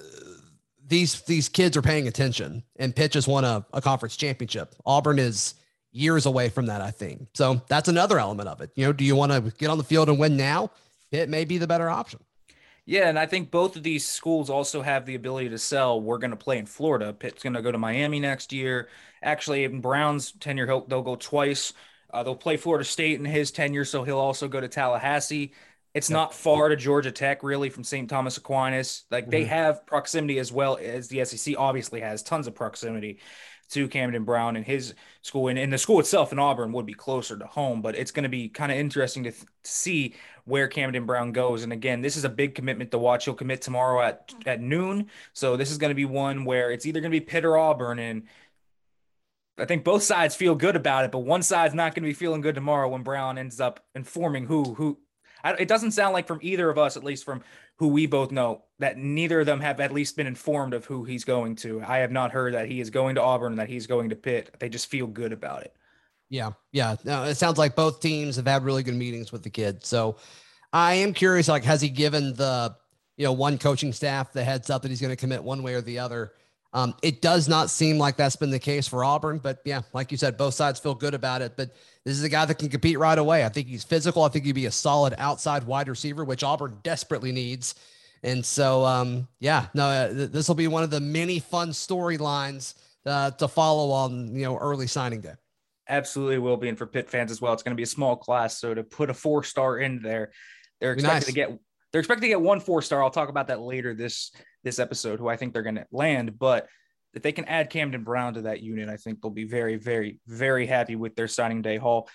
these 0.88 1.20
these 1.22 1.48
kids 1.48 1.76
are 1.76 1.82
paying 1.82 2.08
attention, 2.08 2.62
and 2.76 2.94
Pitt 2.94 3.12
just 3.12 3.28
won 3.28 3.44
a, 3.44 3.64
a 3.72 3.80
conference 3.80 4.16
championship. 4.16 4.74
Auburn 4.84 5.18
is 5.18 5.54
years 5.92 6.26
away 6.26 6.48
from 6.48 6.66
that, 6.66 6.80
I 6.80 6.90
think. 6.90 7.28
So 7.34 7.60
that's 7.68 7.88
another 7.88 8.18
element 8.18 8.48
of 8.48 8.60
it. 8.60 8.70
You 8.74 8.86
know, 8.86 8.92
do 8.92 9.04
you 9.04 9.16
want 9.16 9.32
to 9.32 9.40
get 9.58 9.70
on 9.70 9.78
the 9.78 9.84
field 9.84 10.08
and 10.08 10.18
win 10.18 10.36
now? 10.36 10.70
Pitt 11.10 11.28
may 11.28 11.44
be 11.44 11.58
the 11.58 11.66
better 11.66 11.88
option. 11.88 12.20
Yeah, 12.88 13.08
and 13.08 13.18
I 13.18 13.26
think 13.26 13.50
both 13.50 13.74
of 13.74 13.82
these 13.82 14.06
schools 14.06 14.48
also 14.48 14.80
have 14.80 15.06
the 15.06 15.16
ability 15.16 15.48
to 15.48 15.58
sell. 15.58 16.00
We're 16.00 16.18
going 16.18 16.30
to 16.30 16.36
play 16.36 16.58
in 16.58 16.66
Florida. 16.66 17.12
Pitt's 17.12 17.42
going 17.42 17.54
to 17.54 17.62
go 17.62 17.72
to 17.72 17.78
Miami 17.78 18.20
next 18.20 18.52
year. 18.52 18.88
Actually, 19.22 19.64
in 19.64 19.80
Brown's 19.80 20.30
tenure, 20.30 20.66
he'll, 20.66 20.86
they'll 20.86 21.02
go 21.02 21.16
twice. 21.16 21.72
Uh, 22.14 22.22
they'll 22.22 22.36
play 22.36 22.56
Florida 22.56 22.84
State 22.84 23.18
in 23.18 23.24
his 23.24 23.50
tenure, 23.50 23.84
so 23.84 24.04
he'll 24.04 24.20
also 24.20 24.46
go 24.46 24.60
to 24.60 24.68
Tallahassee. 24.68 25.52
It's 25.94 26.10
not 26.10 26.32
far 26.32 26.68
to 26.68 26.76
Georgia 26.76 27.10
Tech, 27.10 27.42
really, 27.42 27.70
from 27.70 27.82
St. 27.82 28.08
Thomas 28.08 28.36
Aquinas. 28.36 29.04
Like 29.10 29.24
mm-hmm. 29.24 29.30
they 29.32 29.44
have 29.46 29.84
proximity 29.86 30.38
as 30.38 30.52
well 30.52 30.78
as 30.80 31.08
the 31.08 31.24
SEC 31.24 31.54
obviously 31.58 32.00
has 32.00 32.22
tons 32.22 32.46
of 32.46 32.54
proximity 32.54 33.18
to 33.70 33.88
Camden 33.88 34.24
Brown 34.24 34.56
and 34.56 34.64
his 34.64 34.94
school. 35.22 35.48
And, 35.48 35.58
and 35.58 35.72
the 35.72 35.78
school 35.78 36.00
itself 36.00 36.32
in 36.32 36.38
Auburn 36.38 36.72
would 36.72 36.86
be 36.86 36.94
closer 36.94 37.36
to 37.36 37.46
home, 37.46 37.82
but 37.82 37.96
it's 37.96 38.10
going 38.10 38.22
to 38.22 38.28
be 38.28 38.48
kind 38.48 38.70
of 38.70 38.78
interesting 38.78 39.24
to, 39.24 39.30
th- 39.30 39.42
to 39.42 39.70
see 39.70 40.14
where 40.44 40.68
Camden 40.68 41.06
Brown 41.06 41.32
goes. 41.32 41.62
And 41.62 41.72
again, 41.72 42.00
this 42.00 42.16
is 42.16 42.24
a 42.24 42.28
big 42.28 42.54
commitment 42.54 42.90
to 42.92 42.98
watch. 42.98 43.24
He'll 43.24 43.34
commit 43.34 43.62
tomorrow 43.62 44.00
at 44.02 44.32
at 44.46 44.60
noon. 44.60 45.10
So 45.32 45.56
this 45.56 45.70
is 45.70 45.78
going 45.78 45.90
to 45.90 45.94
be 45.94 46.04
one 46.04 46.44
where 46.44 46.70
it's 46.70 46.86
either 46.86 47.00
going 47.00 47.12
to 47.12 47.20
be 47.20 47.24
Pitt 47.24 47.44
or 47.44 47.56
Auburn. 47.56 47.98
And 47.98 48.24
I 49.58 49.64
think 49.64 49.84
both 49.84 50.02
sides 50.02 50.36
feel 50.36 50.54
good 50.54 50.76
about 50.76 51.04
it, 51.04 51.12
but 51.12 51.20
one 51.20 51.42
side's 51.42 51.74
not 51.74 51.94
going 51.94 52.02
to 52.02 52.08
be 52.08 52.14
feeling 52.14 52.42
good 52.42 52.54
tomorrow 52.54 52.88
when 52.88 53.02
Brown 53.02 53.38
ends 53.38 53.60
up 53.60 53.84
informing 53.94 54.46
who 54.46 54.74
who. 54.74 54.98
I, 55.44 55.52
it 55.52 55.68
doesn't 55.68 55.92
sound 55.92 56.12
like 56.12 56.26
from 56.26 56.40
either 56.42 56.68
of 56.70 56.78
us, 56.78 56.96
at 56.96 57.04
least 57.04 57.24
from 57.24 57.42
who 57.76 57.88
we 57.88 58.06
both 58.06 58.30
know, 58.30 58.62
that 58.78 58.98
neither 58.98 59.40
of 59.40 59.46
them 59.46 59.60
have 59.60 59.80
at 59.80 59.92
least 59.92 60.16
been 60.16 60.26
informed 60.26 60.74
of 60.74 60.84
who 60.84 61.04
he's 61.04 61.24
going 61.24 61.56
to. 61.56 61.82
I 61.86 61.98
have 61.98 62.10
not 62.10 62.32
heard 62.32 62.54
that 62.54 62.68
he 62.68 62.80
is 62.80 62.90
going 62.90 63.14
to 63.16 63.22
Auburn 63.22 63.56
that 63.56 63.68
he's 63.68 63.86
going 63.86 64.10
to 64.10 64.16
Pitt. 64.16 64.54
They 64.58 64.68
just 64.68 64.88
feel 64.88 65.06
good 65.06 65.32
about 65.32 65.62
it. 65.62 65.74
Yeah, 66.28 66.52
yeah. 66.72 66.96
No, 67.04 67.24
it 67.24 67.36
sounds 67.36 67.58
like 67.58 67.76
both 67.76 68.00
teams 68.00 68.36
have 68.36 68.46
had 68.46 68.64
really 68.64 68.82
good 68.82 68.94
meetings 68.94 69.30
with 69.30 69.42
the 69.42 69.50
kid. 69.50 69.84
So 69.84 70.16
I 70.72 70.94
am 70.94 71.12
curious, 71.12 71.48
like, 71.48 71.64
has 71.64 71.80
he 71.80 71.88
given 71.88 72.34
the 72.34 72.74
you 73.16 73.24
know 73.24 73.32
one 73.32 73.58
coaching 73.58 73.92
staff 73.92 74.32
the 74.32 74.44
heads 74.44 74.68
up 74.68 74.82
that 74.82 74.88
he's 74.88 75.00
going 75.00 75.12
to 75.12 75.16
commit 75.16 75.42
one 75.42 75.62
way 75.62 75.74
or 75.74 75.80
the 75.80 75.98
other? 75.98 76.32
Um, 76.72 76.94
it 77.02 77.22
does 77.22 77.48
not 77.48 77.70
seem 77.70 77.96
like 77.96 78.16
that's 78.16 78.36
been 78.36 78.50
the 78.50 78.58
case 78.58 78.86
for 78.86 79.04
Auburn, 79.04 79.38
but 79.38 79.60
yeah, 79.64 79.82
like 79.92 80.12
you 80.12 80.18
said, 80.18 80.36
both 80.36 80.54
sides 80.54 80.78
feel 80.78 80.94
good 80.94 81.14
about 81.14 81.40
it. 81.40 81.54
But 81.56 81.70
this 82.04 82.16
is 82.16 82.22
a 82.22 82.28
guy 82.28 82.44
that 82.44 82.58
can 82.58 82.68
compete 82.68 82.98
right 82.98 83.18
away. 83.18 83.44
I 83.44 83.48
think 83.48 83.68
he's 83.68 83.84
physical. 83.84 84.22
I 84.24 84.28
think 84.28 84.44
he'd 84.44 84.52
be 84.52 84.66
a 84.66 84.70
solid 84.70 85.14
outside 85.16 85.64
wide 85.64 85.88
receiver, 85.88 86.24
which 86.24 86.44
Auburn 86.44 86.78
desperately 86.82 87.32
needs. 87.32 87.74
And 88.22 88.44
so, 88.44 88.84
um, 88.84 89.28
yeah, 89.40 89.66
no, 89.72 89.86
uh, 89.86 90.12
th- 90.12 90.30
this 90.30 90.48
will 90.48 90.54
be 90.54 90.68
one 90.68 90.82
of 90.82 90.90
the 90.90 91.00
many 91.00 91.38
fun 91.38 91.70
storylines 91.70 92.74
uh, 93.06 93.30
to 93.32 93.48
follow 93.48 93.90
on 93.90 94.34
you 94.34 94.44
know 94.44 94.58
early 94.58 94.86
signing 94.86 95.20
day 95.20 95.34
absolutely 95.88 96.38
will 96.38 96.56
be. 96.56 96.68
And 96.68 96.78
for 96.78 96.86
Pitt 96.86 97.08
fans 97.08 97.30
as 97.30 97.40
well, 97.40 97.52
it's 97.52 97.62
going 97.62 97.74
to 97.74 97.76
be 97.76 97.82
a 97.82 97.86
small 97.86 98.16
class. 98.16 98.58
So 98.58 98.74
to 98.74 98.82
put 98.82 99.10
a 99.10 99.14
four 99.14 99.42
star 99.44 99.78
in 99.78 100.02
there, 100.02 100.32
they're 100.80 100.92
expected 100.92 101.14
nice. 101.14 101.26
to 101.26 101.32
get 101.32 101.58
they're 101.96 102.00
expected 102.00 102.24
to 102.24 102.28
get 102.28 102.42
one 102.42 102.60
four 102.60 102.82
star. 102.82 103.02
I'll 103.02 103.08
talk 103.08 103.30
about 103.30 103.48
that 103.48 103.62
later 103.62 103.94
this 103.94 104.30
this 104.62 104.78
episode, 104.78 105.18
who 105.18 105.28
I 105.28 105.36
think 105.38 105.54
they're 105.54 105.62
going 105.62 105.76
to 105.76 105.86
land. 105.90 106.38
But 106.38 106.68
if 107.14 107.22
they 107.22 107.32
can 107.32 107.46
add 107.46 107.70
Camden 107.70 108.04
Brown 108.04 108.34
to 108.34 108.42
that 108.42 108.60
unit, 108.60 108.90
I 108.90 108.98
think 108.98 109.22
they'll 109.22 109.30
be 109.30 109.44
very, 109.44 109.76
very, 109.76 110.20
very 110.26 110.66
happy 110.66 110.94
with 110.94 111.16
their 111.16 111.26
signing 111.26 111.62
day 111.62 111.78
haul. 111.78 112.06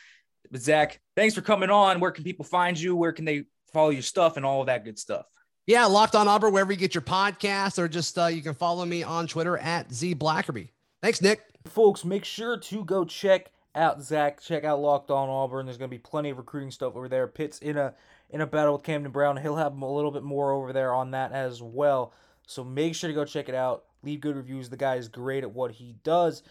But 0.52 0.62
Zach, 0.62 1.02
thanks 1.16 1.34
for 1.34 1.42
coming 1.42 1.72
on. 1.72 2.00
Where 2.00 2.12
can 2.12 2.24
people 2.24 2.46
find 2.46 2.80
you? 2.80 2.96
Where 2.96 3.12
can 3.12 3.26
they 3.26 3.46
follow 3.74 3.90
your 3.90 4.04
stuff 4.04 4.38
and 4.38 4.46
all 4.46 4.62
of 4.62 4.68
that 4.68 4.86
good 4.86 5.00
stuff? 5.00 5.26
Yeah, 5.66 5.86
Locked 5.86 6.14
On 6.14 6.28
Auburn, 6.28 6.54
wherever 6.54 6.72
you 6.72 6.78
get 6.78 6.94
your 6.94 7.02
podcasts, 7.02 7.80
or 7.80 7.88
just 7.88 8.20
uh, 8.20 8.28
you 8.28 8.44
can 8.44 8.54
follow 8.54 8.86
me 8.86 9.02
on 9.02 9.26
Twitter 9.26 9.58
at 9.58 9.92
Z 9.92 10.14
Blackerby. 10.14 10.70
Thanks, 11.02 11.24
Nick. 11.24 11.42
Folks, 11.66 12.06
make 12.06 12.24
sure 12.24 12.58
to 12.58 12.86
go 12.86 13.04
check 13.04 13.50
out 13.74 14.04
Zach. 14.04 14.42
Check 14.42 14.64
out 14.64 14.80
Locked 14.80 15.10
On 15.10 15.28
Auburn. 15.28 15.66
There's 15.66 15.80
going 15.80 15.90
to 15.90 15.96
be 15.96 16.00
plenty 16.00 16.30
of 16.30 16.38
recruiting 16.38 16.70
stuff 16.70 16.96
over 16.96 17.10
there. 17.10 17.26
Pitt's 17.26 17.58
in 17.58 17.78
a 17.78 17.96
in 18.32 18.42
a 18.42 18.48
battle 18.48 18.74
with 18.74 18.84
Camden 18.84 19.12
Brown. 19.12 19.38
He'll 19.38 19.58
have 19.58 19.80
a 19.80 19.86
little 19.86 20.12
bit 20.12 20.24
more 20.24 20.52
over 20.52 20.74
there 20.74 20.94
on 20.94 21.12
that 21.12 21.32
as 21.32 21.62
well. 21.62 22.14
So 22.48 22.64
make 22.64 22.96
sure 22.96 23.08
to 23.08 23.14
go 23.14 23.26
check 23.26 23.50
it 23.50 23.56
out. 23.56 23.84
Leave 24.04 24.22
good 24.22 24.36
reviews. 24.36 24.70
The 24.70 24.78
guy 24.78 24.96
is 24.96 25.08
great 25.08 25.44
at 25.44 25.54
what 25.54 25.72
he 25.72 25.96
does. 26.04 26.44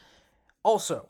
Also, 0.63 1.09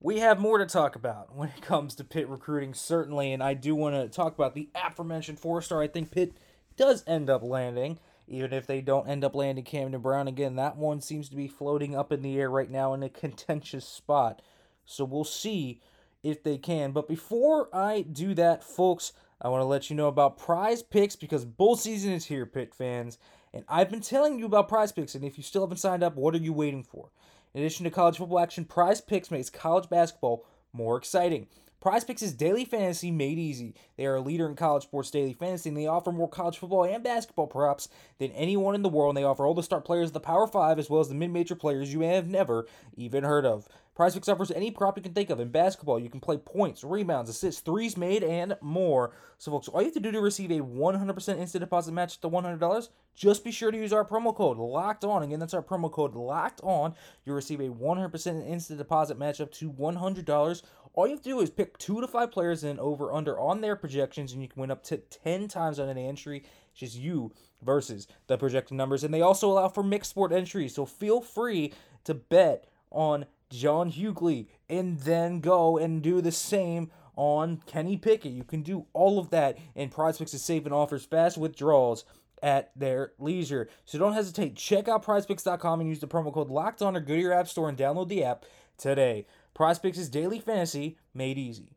we 0.00 0.18
have 0.18 0.40
more 0.40 0.58
to 0.58 0.66
talk 0.66 0.96
about 0.96 1.34
when 1.36 1.50
it 1.50 1.62
comes 1.62 1.94
to 1.96 2.04
Pitt 2.04 2.28
recruiting, 2.28 2.74
certainly, 2.74 3.32
and 3.32 3.42
I 3.42 3.54
do 3.54 3.74
want 3.74 3.94
to 3.94 4.08
talk 4.08 4.34
about 4.34 4.54
the 4.54 4.68
aforementioned 4.74 5.38
four 5.38 5.62
star. 5.62 5.82
I 5.82 5.88
think 5.88 6.10
Pitt 6.10 6.34
does 6.76 7.04
end 7.06 7.28
up 7.28 7.42
landing, 7.42 7.98
even 8.26 8.52
if 8.52 8.66
they 8.66 8.80
don't 8.80 9.08
end 9.08 9.24
up 9.24 9.34
landing 9.34 9.64
Camden 9.64 10.00
Brown 10.00 10.28
again. 10.28 10.56
That 10.56 10.76
one 10.76 11.00
seems 11.00 11.28
to 11.28 11.36
be 11.36 11.48
floating 11.48 11.94
up 11.94 12.12
in 12.12 12.22
the 12.22 12.38
air 12.38 12.50
right 12.50 12.70
now 12.70 12.94
in 12.94 13.02
a 13.02 13.08
contentious 13.08 13.86
spot. 13.86 14.42
So 14.84 15.04
we'll 15.04 15.24
see 15.24 15.80
if 16.22 16.42
they 16.42 16.56
can. 16.58 16.92
But 16.92 17.08
before 17.08 17.68
I 17.74 18.02
do 18.02 18.34
that, 18.34 18.64
folks, 18.64 19.12
I 19.40 19.48
want 19.48 19.60
to 19.60 19.66
let 19.66 19.88
you 19.88 19.96
know 19.96 20.08
about 20.08 20.36
prize 20.36 20.82
picks 20.82 21.14
because 21.14 21.44
bull 21.44 21.76
season 21.76 22.12
is 22.12 22.26
here, 22.26 22.44
Pitt 22.44 22.74
fans. 22.74 23.18
And 23.54 23.64
I've 23.68 23.90
been 23.90 24.00
telling 24.00 24.38
you 24.38 24.46
about 24.46 24.68
prize 24.68 24.92
picks, 24.92 25.14
and 25.14 25.24
if 25.24 25.38
you 25.38 25.44
still 25.44 25.62
haven't 25.62 25.78
signed 25.78 26.02
up, 26.02 26.16
what 26.16 26.34
are 26.34 26.38
you 26.38 26.52
waiting 26.52 26.82
for? 26.82 27.10
In 27.54 27.62
addition 27.62 27.84
to 27.84 27.90
college 27.90 28.18
football 28.18 28.40
action, 28.40 28.64
prize 28.64 29.00
picks 29.00 29.30
makes 29.30 29.48
college 29.48 29.88
basketball 29.88 30.44
more 30.72 30.96
exciting. 30.96 31.46
Prize 31.80 32.02
Picks 32.02 32.22
is 32.22 32.32
daily 32.32 32.64
fantasy 32.64 33.12
made 33.12 33.38
easy. 33.38 33.72
They 33.96 34.04
are 34.06 34.16
a 34.16 34.20
leader 34.20 34.48
in 34.48 34.56
college 34.56 34.82
sports 34.82 35.12
daily 35.12 35.32
fantasy, 35.32 35.68
and 35.68 35.78
they 35.78 35.86
offer 35.86 36.10
more 36.10 36.28
college 36.28 36.58
football 36.58 36.82
and 36.84 37.04
basketball 37.04 37.46
props 37.46 37.88
than 38.18 38.32
anyone 38.32 38.74
in 38.74 38.82
the 38.82 38.88
world. 38.88 39.10
And 39.10 39.16
they 39.16 39.28
offer 39.28 39.46
all 39.46 39.54
the 39.54 39.62
start 39.62 39.84
players 39.84 40.08
of 40.08 40.12
the 40.12 40.20
Power 40.20 40.48
Five 40.48 40.80
as 40.80 40.90
well 40.90 41.00
as 41.00 41.08
the 41.08 41.14
mid-major 41.14 41.54
players 41.54 41.92
you 41.92 42.00
may 42.00 42.08
have 42.08 42.26
never 42.26 42.66
even 42.96 43.22
heard 43.22 43.46
of. 43.46 43.68
Prize 43.94 44.14
Picks 44.14 44.28
offers 44.28 44.52
any 44.52 44.70
prop 44.70 44.96
you 44.96 45.02
can 45.02 45.12
think 45.12 45.28
of 45.28 45.40
in 45.40 45.48
basketball. 45.48 45.98
You 45.98 46.08
can 46.08 46.20
play 46.20 46.36
points, 46.36 46.84
rebounds, 46.84 47.30
assists, 47.30 47.60
threes 47.60 47.96
made, 47.96 48.22
and 48.22 48.56
more. 48.60 49.12
So, 49.38 49.50
folks, 49.50 49.66
all 49.66 49.80
you 49.80 49.86
have 49.86 49.94
to 49.94 50.00
do 50.00 50.12
to 50.12 50.20
receive 50.20 50.52
a 50.52 50.60
100% 50.60 51.38
instant 51.38 51.62
deposit 51.62 51.90
match 51.90 52.20
to 52.20 52.30
$100, 52.30 52.88
just 53.16 53.42
be 53.42 53.50
sure 53.50 53.72
to 53.72 53.76
use 53.76 53.92
our 53.92 54.04
promo 54.04 54.32
code 54.32 54.56
LOCKED 54.56 55.04
ON. 55.04 55.24
Again, 55.24 55.40
that's 55.40 55.54
our 55.54 55.64
promo 55.64 55.90
code 55.90 56.14
LOCKED 56.14 56.60
ON. 56.62 56.94
You'll 57.24 57.34
receive 57.34 57.58
a 57.58 57.70
100% 57.70 58.48
instant 58.48 58.78
deposit 58.78 59.18
match 59.18 59.40
up 59.40 59.50
to 59.54 59.68
$100. 59.68 60.62
All 60.98 61.06
you 61.06 61.12
have 61.12 61.22
to 61.22 61.30
do 61.30 61.40
is 61.40 61.48
pick 61.48 61.78
two 61.78 62.00
to 62.00 62.08
five 62.08 62.32
players 62.32 62.64
in 62.64 62.80
over 62.80 63.12
under 63.12 63.38
on 63.38 63.60
their 63.60 63.76
projections, 63.76 64.32
and 64.32 64.42
you 64.42 64.48
can 64.48 64.60
win 64.60 64.72
up 64.72 64.82
to 64.86 64.96
10 64.96 65.46
times 65.46 65.78
on 65.78 65.88
an 65.88 65.96
entry. 65.96 66.42
It's 66.72 66.80
just 66.80 66.96
you 66.96 67.30
versus 67.62 68.08
the 68.26 68.36
projected 68.36 68.76
numbers. 68.76 69.04
And 69.04 69.14
they 69.14 69.20
also 69.20 69.48
allow 69.48 69.68
for 69.68 69.84
mixed 69.84 70.10
sport 70.10 70.32
entries, 70.32 70.74
so 70.74 70.84
feel 70.84 71.20
free 71.20 71.72
to 72.02 72.14
bet 72.14 72.66
on 72.90 73.26
John 73.48 73.92
Hugley 73.92 74.48
and 74.68 74.98
then 74.98 75.38
go 75.38 75.78
and 75.78 76.02
do 76.02 76.20
the 76.20 76.32
same 76.32 76.90
on 77.14 77.62
Kenny 77.64 77.96
Pickett. 77.96 78.32
You 78.32 78.42
can 78.42 78.62
do 78.62 78.86
all 78.92 79.20
of 79.20 79.30
that, 79.30 79.56
and 79.76 79.92
Prize 79.92 80.18
Picks 80.18 80.34
is 80.34 80.50
and 80.50 80.72
offers 80.72 81.04
fast 81.04 81.38
withdrawals 81.38 82.04
at 82.42 82.72
their 82.74 83.12
leisure. 83.20 83.68
So 83.84 84.00
don't 84.00 84.14
hesitate. 84.14 84.56
Check 84.56 84.88
out 84.88 85.04
prizepicks.com 85.04 85.78
and 85.78 85.88
use 85.88 86.00
the 86.00 86.08
promo 86.08 86.34
code 86.34 86.50
locked 86.50 86.82
on 86.82 86.96
or 86.96 87.00
go 87.00 87.14
to 87.14 87.20
your 87.20 87.32
app 87.32 87.46
store 87.46 87.68
and 87.68 87.78
download 87.78 88.08
the 88.08 88.24
app 88.24 88.44
today. 88.76 89.26
Prize 89.58 89.80
Picks 89.80 89.98
is 89.98 90.08
daily 90.08 90.38
fantasy 90.38 90.98
made 91.12 91.36
easy. 91.36 91.72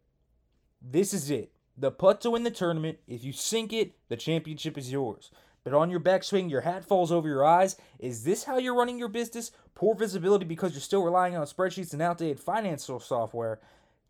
This 0.79 1.15
is 1.15 1.31
it. 1.31 1.51
The 1.75 1.89
putt 1.89 2.21
to 2.21 2.29
win 2.29 2.43
the 2.43 2.51
tournament. 2.51 2.99
If 3.07 3.23
you 3.23 3.33
sink 3.33 3.73
it, 3.73 3.95
the 4.07 4.15
championship 4.15 4.77
is 4.77 4.91
yours 4.91 5.31
but 5.63 5.73
on 5.73 5.89
your 5.89 5.99
backswing, 5.99 6.49
your 6.49 6.61
hat 6.61 6.83
falls 6.83 7.11
over 7.11 7.27
your 7.27 7.45
eyes. 7.45 7.75
Is 7.99 8.23
this 8.23 8.43
how 8.43 8.57
you're 8.57 8.75
running 8.75 8.97
your 8.97 9.07
business? 9.07 9.51
Poor 9.75 9.95
visibility 9.95 10.45
because 10.45 10.73
you're 10.73 10.81
still 10.81 11.03
relying 11.03 11.35
on 11.35 11.45
spreadsheets 11.45 11.93
and 11.93 12.01
outdated 12.01 12.39
financial 12.39 12.99
software. 12.99 13.59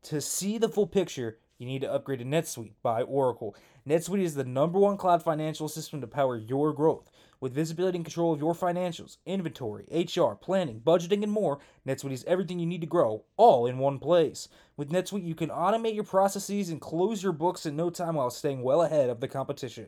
To 0.04 0.22
see 0.22 0.58
the 0.58 0.70
full 0.70 0.88
picture, 0.88 1.40
you 1.58 1.66
need 1.68 1.82
to 1.82 1.92
upgrade 1.92 2.20
to 2.20 2.26
NetSuite 2.26 2.74
by 2.82 3.02
Oracle. 3.02 3.56
NetSuite 3.88 4.24
is 4.24 4.36
the 4.36 4.46
number 4.46 4.80
one 4.80 4.98
cloud 4.98 5.22
financial 5.24 5.68
system 5.68 6.00
to 6.02 6.08
power 6.08 6.38
your 6.38 6.74
growth. 6.74 7.11
With 7.42 7.56
visibility 7.56 7.98
and 7.98 8.06
control 8.06 8.34
of 8.34 8.40
your 8.40 8.54
financials, 8.54 9.18
inventory, 9.26 9.86
HR, 9.92 10.36
planning, 10.36 10.80
budgeting, 10.80 11.24
and 11.24 11.32
more, 11.32 11.58
NetSuite 11.88 12.12
is 12.12 12.24
everything 12.26 12.60
you 12.60 12.68
need 12.68 12.82
to 12.82 12.88
grow, 12.88 13.24
all 13.36 13.66
in 13.66 13.80
one 13.80 13.98
place. 13.98 14.48
With 14.78 14.92
NetSuite, 14.92 15.26
you 15.26 15.34
can 15.34 15.50
automate 15.50 15.96
your 15.96 16.04
processes 16.04 16.70
and 16.70 16.80
close 16.80 17.24
your 17.24 17.32
books 17.32 17.66
in 17.66 17.76
no 17.76 17.90
time 17.90 18.14
while 18.14 18.30
staying 18.30 18.62
well 18.62 18.84
ahead 18.84 19.10
of 19.10 19.22
the 19.22 19.28
competition. 19.28 19.88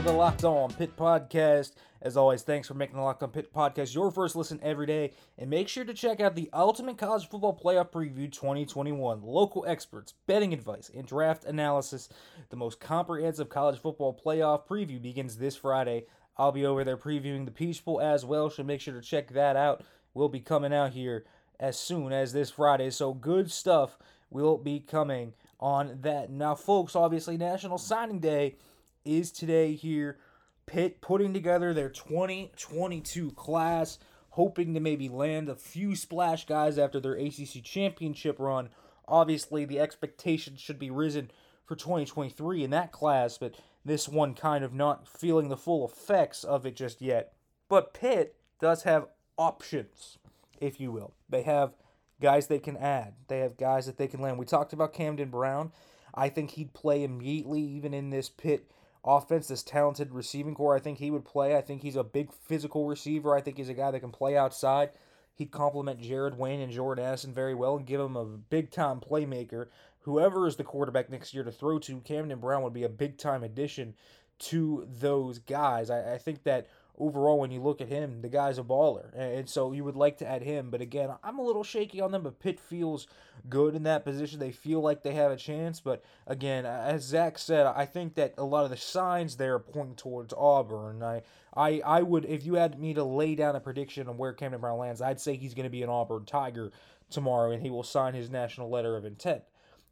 To 0.00 0.06
the 0.06 0.12
Locked 0.12 0.44
On 0.44 0.72
Pitt 0.72 0.96
Podcast. 0.96 1.72
As 2.00 2.16
always, 2.16 2.40
thanks 2.40 2.66
for 2.66 2.72
making 2.72 2.96
the 2.96 3.02
Locked 3.02 3.22
On 3.22 3.28
Pitt 3.28 3.52
Podcast 3.52 3.94
your 3.94 4.10
first 4.10 4.34
listen 4.34 4.58
every 4.62 4.86
day. 4.86 5.12
And 5.36 5.50
make 5.50 5.68
sure 5.68 5.84
to 5.84 5.92
check 5.92 6.20
out 6.20 6.34
the 6.34 6.48
Ultimate 6.54 6.96
College 6.96 7.28
Football 7.28 7.60
Playoff 7.62 7.90
Preview 7.90 8.32
2021. 8.32 9.20
Local 9.22 9.66
experts, 9.68 10.14
betting 10.26 10.54
advice, 10.54 10.90
and 10.94 11.06
draft 11.06 11.44
analysis. 11.44 12.08
The 12.48 12.56
most 12.56 12.80
comprehensive 12.80 13.50
college 13.50 13.78
football 13.78 14.18
playoff 14.18 14.66
preview 14.66 15.02
begins 15.02 15.36
this 15.36 15.56
Friday. 15.56 16.06
I'll 16.38 16.52
be 16.52 16.64
over 16.64 16.82
there 16.82 16.96
previewing 16.96 17.44
the 17.44 17.50
Peach 17.50 17.84
Bowl 17.84 18.00
as 18.00 18.24
well, 18.24 18.48
so 18.48 18.62
make 18.62 18.80
sure 18.80 18.94
to 18.94 19.02
check 19.02 19.32
that 19.32 19.56
out. 19.56 19.84
We'll 20.14 20.30
be 20.30 20.40
coming 20.40 20.72
out 20.72 20.92
here 20.92 21.26
as 21.58 21.78
soon 21.78 22.10
as 22.10 22.32
this 22.32 22.52
Friday. 22.52 22.88
So 22.88 23.12
good 23.12 23.50
stuff 23.50 23.98
will 24.30 24.56
be 24.56 24.80
coming 24.80 25.34
on 25.58 25.98
that. 26.00 26.30
Now, 26.30 26.54
folks, 26.54 26.96
obviously, 26.96 27.36
National 27.36 27.76
Signing 27.76 28.20
Day 28.20 28.56
is 29.04 29.30
today 29.30 29.74
here. 29.74 30.18
Pitt 30.66 31.00
putting 31.00 31.34
together 31.34 31.74
their 31.74 31.88
2022 31.88 33.32
class, 33.32 33.98
hoping 34.30 34.74
to 34.74 34.80
maybe 34.80 35.08
land 35.08 35.48
a 35.48 35.56
few 35.56 35.96
splash 35.96 36.46
guys 36.46 36.78
after 36.78 37.00
their 37.00 37.14
ACC 37.14 37.62
championship 37.64 38.38
run. 38.38 38.68
Obviously, 39.08 39.64
the 39.64 39.80
expectations 39.80 40.60
should 40.60 40.78
be 40.78 40.90
risen 40.90 41.30
for 41.64 41.74
2023 41.74 42.62
in 42.62 42.70
that 42.70 42.92
class, 42.92 43.38
but 43.38 43.56
this 43.84 44.08
one 44.08 44.34
kind 44.34 44.64
of 44.64 44.72
not 44.72 45.08
feeling 45.08 45.48
the 45.48 45.56
full 45.56 45.84
effects 45.84 46.44
of 46.44 46.66
it 46.66 46.76
just 46.76 47.00
yet. 47.00 47.32
But 47.68 47.94
Pitt 47.94 48.36
does 48.60 48.84
have 48.84 49.08
options, 49.36 50.18
if 50.60 50.80
you 50.80 50.92
will. 50.92 51.14
They 51.28 51.42
have 51.42 51.74
guys 52.20 52.46
they 52.46 52.58
can 52.58 52.76
add, 52.76 53.14
they 53.28 53.38
have 53.38 53.56
guys 53.56 53.86
that 53.86 53.96
they 53.96 54.06
can 54.06 54.20
land. 54.20 54.38
We 54.38 54.46
talked 54.46 54.72
about 54.72 54.92
Camden 54.92 55.30
Brown. 55.30 55.72
I 56.14 56.28
think 56.28 56.52
he'd 56.52 56.74
play 56.74 57.02
immediately, 57.02 57.62
even 57.62 57.94
in 57.94 58.10
this 58.10 58.28
Pitt 58.28 58.70
offense, 59.04 59.48
this 59.48 59.62
talented 59.62 60.12
receiving 60.12 60.54
core. 60.54 60.74
I 60.74 60.80
think 60.80 60.98
he 60.98 61.10
would 61.10 61.24
play. 61.24 61.56
I 61.56 61.60
think 61.60 61.82
he's 61.82 61.96
a 61.96 62.04
big 62.04 62.32
physical 62.32 62.86
receiver. 62.86 63.34
I 63.34 63.40
think 63.40 63.56
he's 63.56 63.68
a 63.68 63.74
guy 63.74 63.90
that 63.90 64.00
can 64.00 64.10
play 64.10 64.36
outside. 64.36 64.90
He'd 65.34 65.50
complement 65.50 66.00
Jared 66.00 66.36
Wayne 66.36 66.60
and 66.60 66.72
Jordan 66.72 67.04
Addison 67.04 67.32
very 67.32 67.54
well 67.54 67.76
and 67.76 67.86
give 67.86 68.00
him 68.00 68.16
a 68.16 68.24
big 68.24 68.70
time 68.70 69.00
playmaker. 69.00 69.68
Whoever 70.00 70.46
is 70.46 70.56
the 70.56 70.64
quarterback 70.64 71.10
next 71.10 71.32
year 71.34 71.44
to 71.44 71.52
throw 71.52 71.78
to, 71.80 72.00
Camden 72.00 72.40
Brown 72.40 72.62
would 72.62 72.74
be 72.74 72.84
a 72.84 72.88
big 72.88 73.16
time 73.16 73.42
addition 73.42 73.94
to 74.40 74.86
those 74.88 75.38
guys. 75.38 75.90
I, 75.90 76.14
I 76.14 76.18
think 76.18 76.42
that 76.44 76.68
overall, 77.00 77.40
when 77.40 77.50
you 77.50 77.60
look 77.60 77.80
at 77.80 77.88
him, 77.88 78.20
the 78.22 78.28
guy's 78.28 78.58
a 78.58 78.62
baller. 78.62 79.10
And 79.16 79.48
so 79.48 79.72
you 79.72 79.82
would 79.84 79.96
like 79.96 80.18
to 80.18 80.26
add 80.26 80.42
him. 80.42 80.70
But 80.70 80.80
again, 80.80 81.10
I'm 81.24 81.38
a 81.38 81.42
little 81.42 81.64
shaky 81.64 82.00
on 82.00 82.12
them, 82.12 82.22
but 82.22 82.38
Pitt 82.38 82.60
feels 82.60 83.06
good 83.48 83.74
in 83.74 83.82
that 83.84 84.04
position. 84.04 84.38
They 84.38 84.52
feel 84.52 84.80
like 84.80 85.02
they 85.02 85.14
have 85.14 85.32
a 85.32 85.36
chance. 85.36 85.80
But 85.80 86.04
again, 86.26 86.66
as 86.66 87.02
Zach 87.02 87.38
said, 87.38 87.66
I 87.66 87.86
think 87.86 88.14
that 88.14 88.34
a 88.38 88.44
lot 88.44 88.64
of 88.64 88.70
the 88.70 88.76
signs 88.76 89.36
there 89.36 89.58
point 89.58 89.96
towards 89.96 90.34
Auburn. 90.36 91.02
I, 91.02 91.22
I, 91.54 91.80
I 91.84 92.02
would, 92.02 92.24
if 92.26 92.44
you 92.44 92.54
had 92.54 92.78
me 92.78 92.94
to 92.94 93.04
lay 93.04 93.34
down 93.34 93.56
a 93.56 93.60
prediction 93.60 94.08
on 94.08 94.18
where 94.18 94.32
Camden 94.32 94.60
Brown 94.60 94.78
lands, 94.78 95.02
I'd 95.02 95.20
say 95.20 95.34
he's 95.34 95.54
going 95.54 95.64
to 95.64 95.70
be 95.70 95.82
an 95.82 95.88
Auburn 95.88 96.26
Tiger 96.26 96.70
tomorrow 97.10 97.50
and 97.50 97.62
he 97.62 97.70
will 97.70 97.82
sign 97.82 98.14
his 98.14 98.30
national 98.30 98.70
letter 98.70 98.96
of 98.96 99.04
intent. 99.04 99.42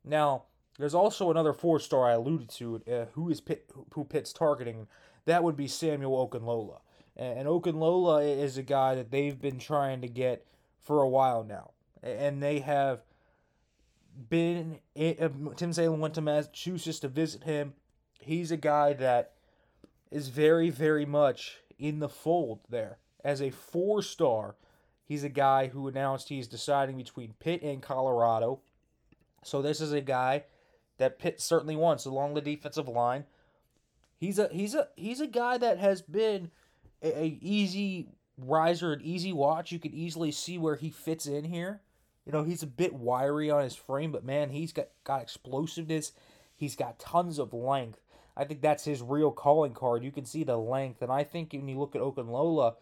Now, 0.04 0.44
there's 0.78 0.94
also 0.94 1.30
another 1.30 1.52
four 1.52 1.80
star 1.80 2.06
I 2.06 2.12
alluded 2.12 2.48
to, 2.50 2.82
uh, 2.90 3.04
who 3.12 3.30
is 3.30 3.40
Pitt, 3.40 3.70
who 3.94 4.04
Pitt's 4.04 4.32
targeting. 4.32 4.86
That 5.24 5.42
would 5.42 5.56
be 5.56 5.66
Samuel 5.66 6.28
Okunlola. 6.28 6.78
And 7.18 7.48
Okunlola 7.48 8.38
is 8.38 8.56
a 8.56 8.62
guy 8.62 8.94
that 8.94 9.10
they've 9.10 9.40
been 9.40 9.58
trying 9.58 10.00
to 10.02 10.08
get 10.08 10.46
for 10.78 11.02
a 11.02 11.08
while 11.08 11.42
now. 11.42 11.72
And 12.02 12.42
they 12.42 12.60
have 12.60 13.02
been. 14.28 14.78
Uh, 14.96 15.28
Tim 15.56 15.72
Salem 15.72 16.00
went 16.00 16.14
to 16.14 16.20
Massachusetts 16.20 17.00
to 17.00 17.08
visit 17.08 17.44
him. 17.44 17.74
He's 18.20 18.50
a 18.50 18.56
guy 18.56 18.92
that 18.94 19.32
is 20.10 20.28
very, 20.28 20.70
very 20.70 21.06
much 21.06 21.58
in 21.78 21.98
the 21.98 22.08
fold 22.08 22.60
there. 22.68 22.98
As 23.24 23.42
a 23.42 23.50
four 23.50 24.00
star, 24.00 24.54
he's 25.04 25.24
a 25.24 25.28
guy 25.28 25.68
who 25.68 25.88
announced 25.88 26.28
he's 26.28 26.46
deciding 26.46 26.96
between 26.96 27.34
Pitt 27.40 27.62
and 27.62 27.82
Colorado. 27.82 28.60
So 29.42 29.60
this 29.60 29.80
is 29.80 29.92
a 29.92 30.00
guy 30.00 30.44
that 30.98 31.18
Pitt 31.18 31.40
certainly 31.40 31.76
wants 31.76 32.04
along 32.04 32.34
the 32.34 32.40
defensive 32.40 32.88
line. 32.88 33.24
He's 34.16 34.38
a 34.38 34.48
he's 34.52 34.74
a 34.74 34.88
he's 34.96 35.20
a 35.20 35.26
guy 35.26 35.58
that 35.58 35.78
has 35.78 36.02
been 36.02 36.50
a, 37.02 37.22
a 37.22 37.38
easy 37.40 38.08
riser, 38.36 38.92
an 38.92 39.00
easy 39.02 39.32
watch. 39.32 39.72
You 39.72 39.78
can 39.78 39.92
easily 39.92 40.30
see 40.30 40.58
where 40.58 40.76
he 40.76 40.90
fits 40.90 41.26
in 41.26 41.44
here. 41.44 41.80
You 42.24 42.32
know, 42.32 42.44
he's 42.44 42.62
a 42.62 42.66
bit 42.66 42.94
wiry 42.94 43.50
on 43.50 43.62
his 43.62 43.74
frame, 43.74 44.12
but 44.12 44.24
man, 44.24 44.50
he's 44.50 44.72
got, 44.72 44.88
got 45.04 45.22
explosiveness. 45.22 46.12
He's 46.54 46.76
got 46.76 46.98
tons 46.98 47.38
of 47.38 47.54
length. 47.54 48.00
I 48.36 48.44
think 48.44 48.60
that's 48.60 48.84
his 48.84 49.02
real 49.02 49.32
calling 49.32 49.72
card. 49.72 50.04
You 50.04 50.12
can 50.12 50.24
see 50.24 50.44
the 50.44 50.56
length. 50.56 51.02
And 51.02 51.10
I 51.10 51.24
think 51.24 51.52
when 51.52 51.68
you 51.68 51.78
look 51.78 51.96
at 51.96 52.02
Okunlola, 52.02 52.74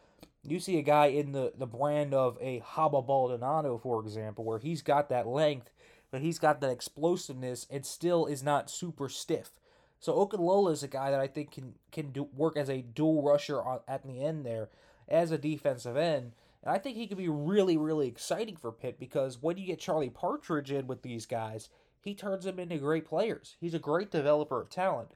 you 0.42 0.61
see 0.61 0.78
a 0.78 0.82
guy 0.82 1.06
in 1.06 1.32
the, 1.32 1.52
the 1.56 1.66
brand 1.66 2.12
of 2.12 2.37
a 2.40 2.61
Haba 2.61 3.06
Baldonado, 3.06 3.78
for 3.78 4.00
example, 4.00 4.44
where 4.44 4.58
he's 4.58 4.82
got 4.82 5.08
that 5.08 5.26
length, 5.26 5.70
but 6.11 6.20
he's 6.20 6.38
got 6.38 6.61
that 6.61 6.70
explosiveness 6.70 7.66
and 7.70 7.87
still 7.87 8.26
is 8.26 8.42
not 8.42 8.70
super 8.70 9.08
stiff. 9.08 9.50
So 9.99 10.15
Okunlola 10.15 10.73
is 10.73 10.83
a 10.83 10.88
guy 10.88 11.11
that 11.11 11.21
I 11.21 11.26
think 11.26 11.53
can 11.53 11.75
can 11.91 12.11
do 12.11 12.29
work 12.35 12.57
as 12.57 12.69
a 12.69 12.83
dual 12.83 13.23
rusher 13.23 13.62
on, 13.62 13.81
at 13.88 14.07
the 14.07 14.23
end 14.23 14.45
there 14.45 14.69
as 15.09 15.31
a 15.31 15.38
defensive 15.38 15.97
end. 15.97 16.33
And 16.62 16.75
I 16.75 16.79
think 16.79 16.97
he 16.97 17.07
could 17.07 17.19
be 17.19 17.29
really, 17.29 17.76
really 17.76 18.09
exciting 18.09 18.57
for 18.57 18.73
Pitt 18.73 18.99
because 18.99 19.41
when 19.41 19.57
you 19.57 19.67
get 19.67 19.79
Charlie 19.79 20.11
Partridge 20.11 20.73
in 20.73 20.87
with 20.87 21.03
these 21.03 21.25
guys, 21.25 21.69
he 22.00 22.15
turns 22.15 22.45
them 22.45 22.59
into 22.59 22.79
great 22.79 23.07
players. 23.07 23.57
He's 23.61 23.75
a 23.75 23.79
great 23.79 24.11
developer 24.11 24.61
of 24.61 24.71
talent. 24.71 25.11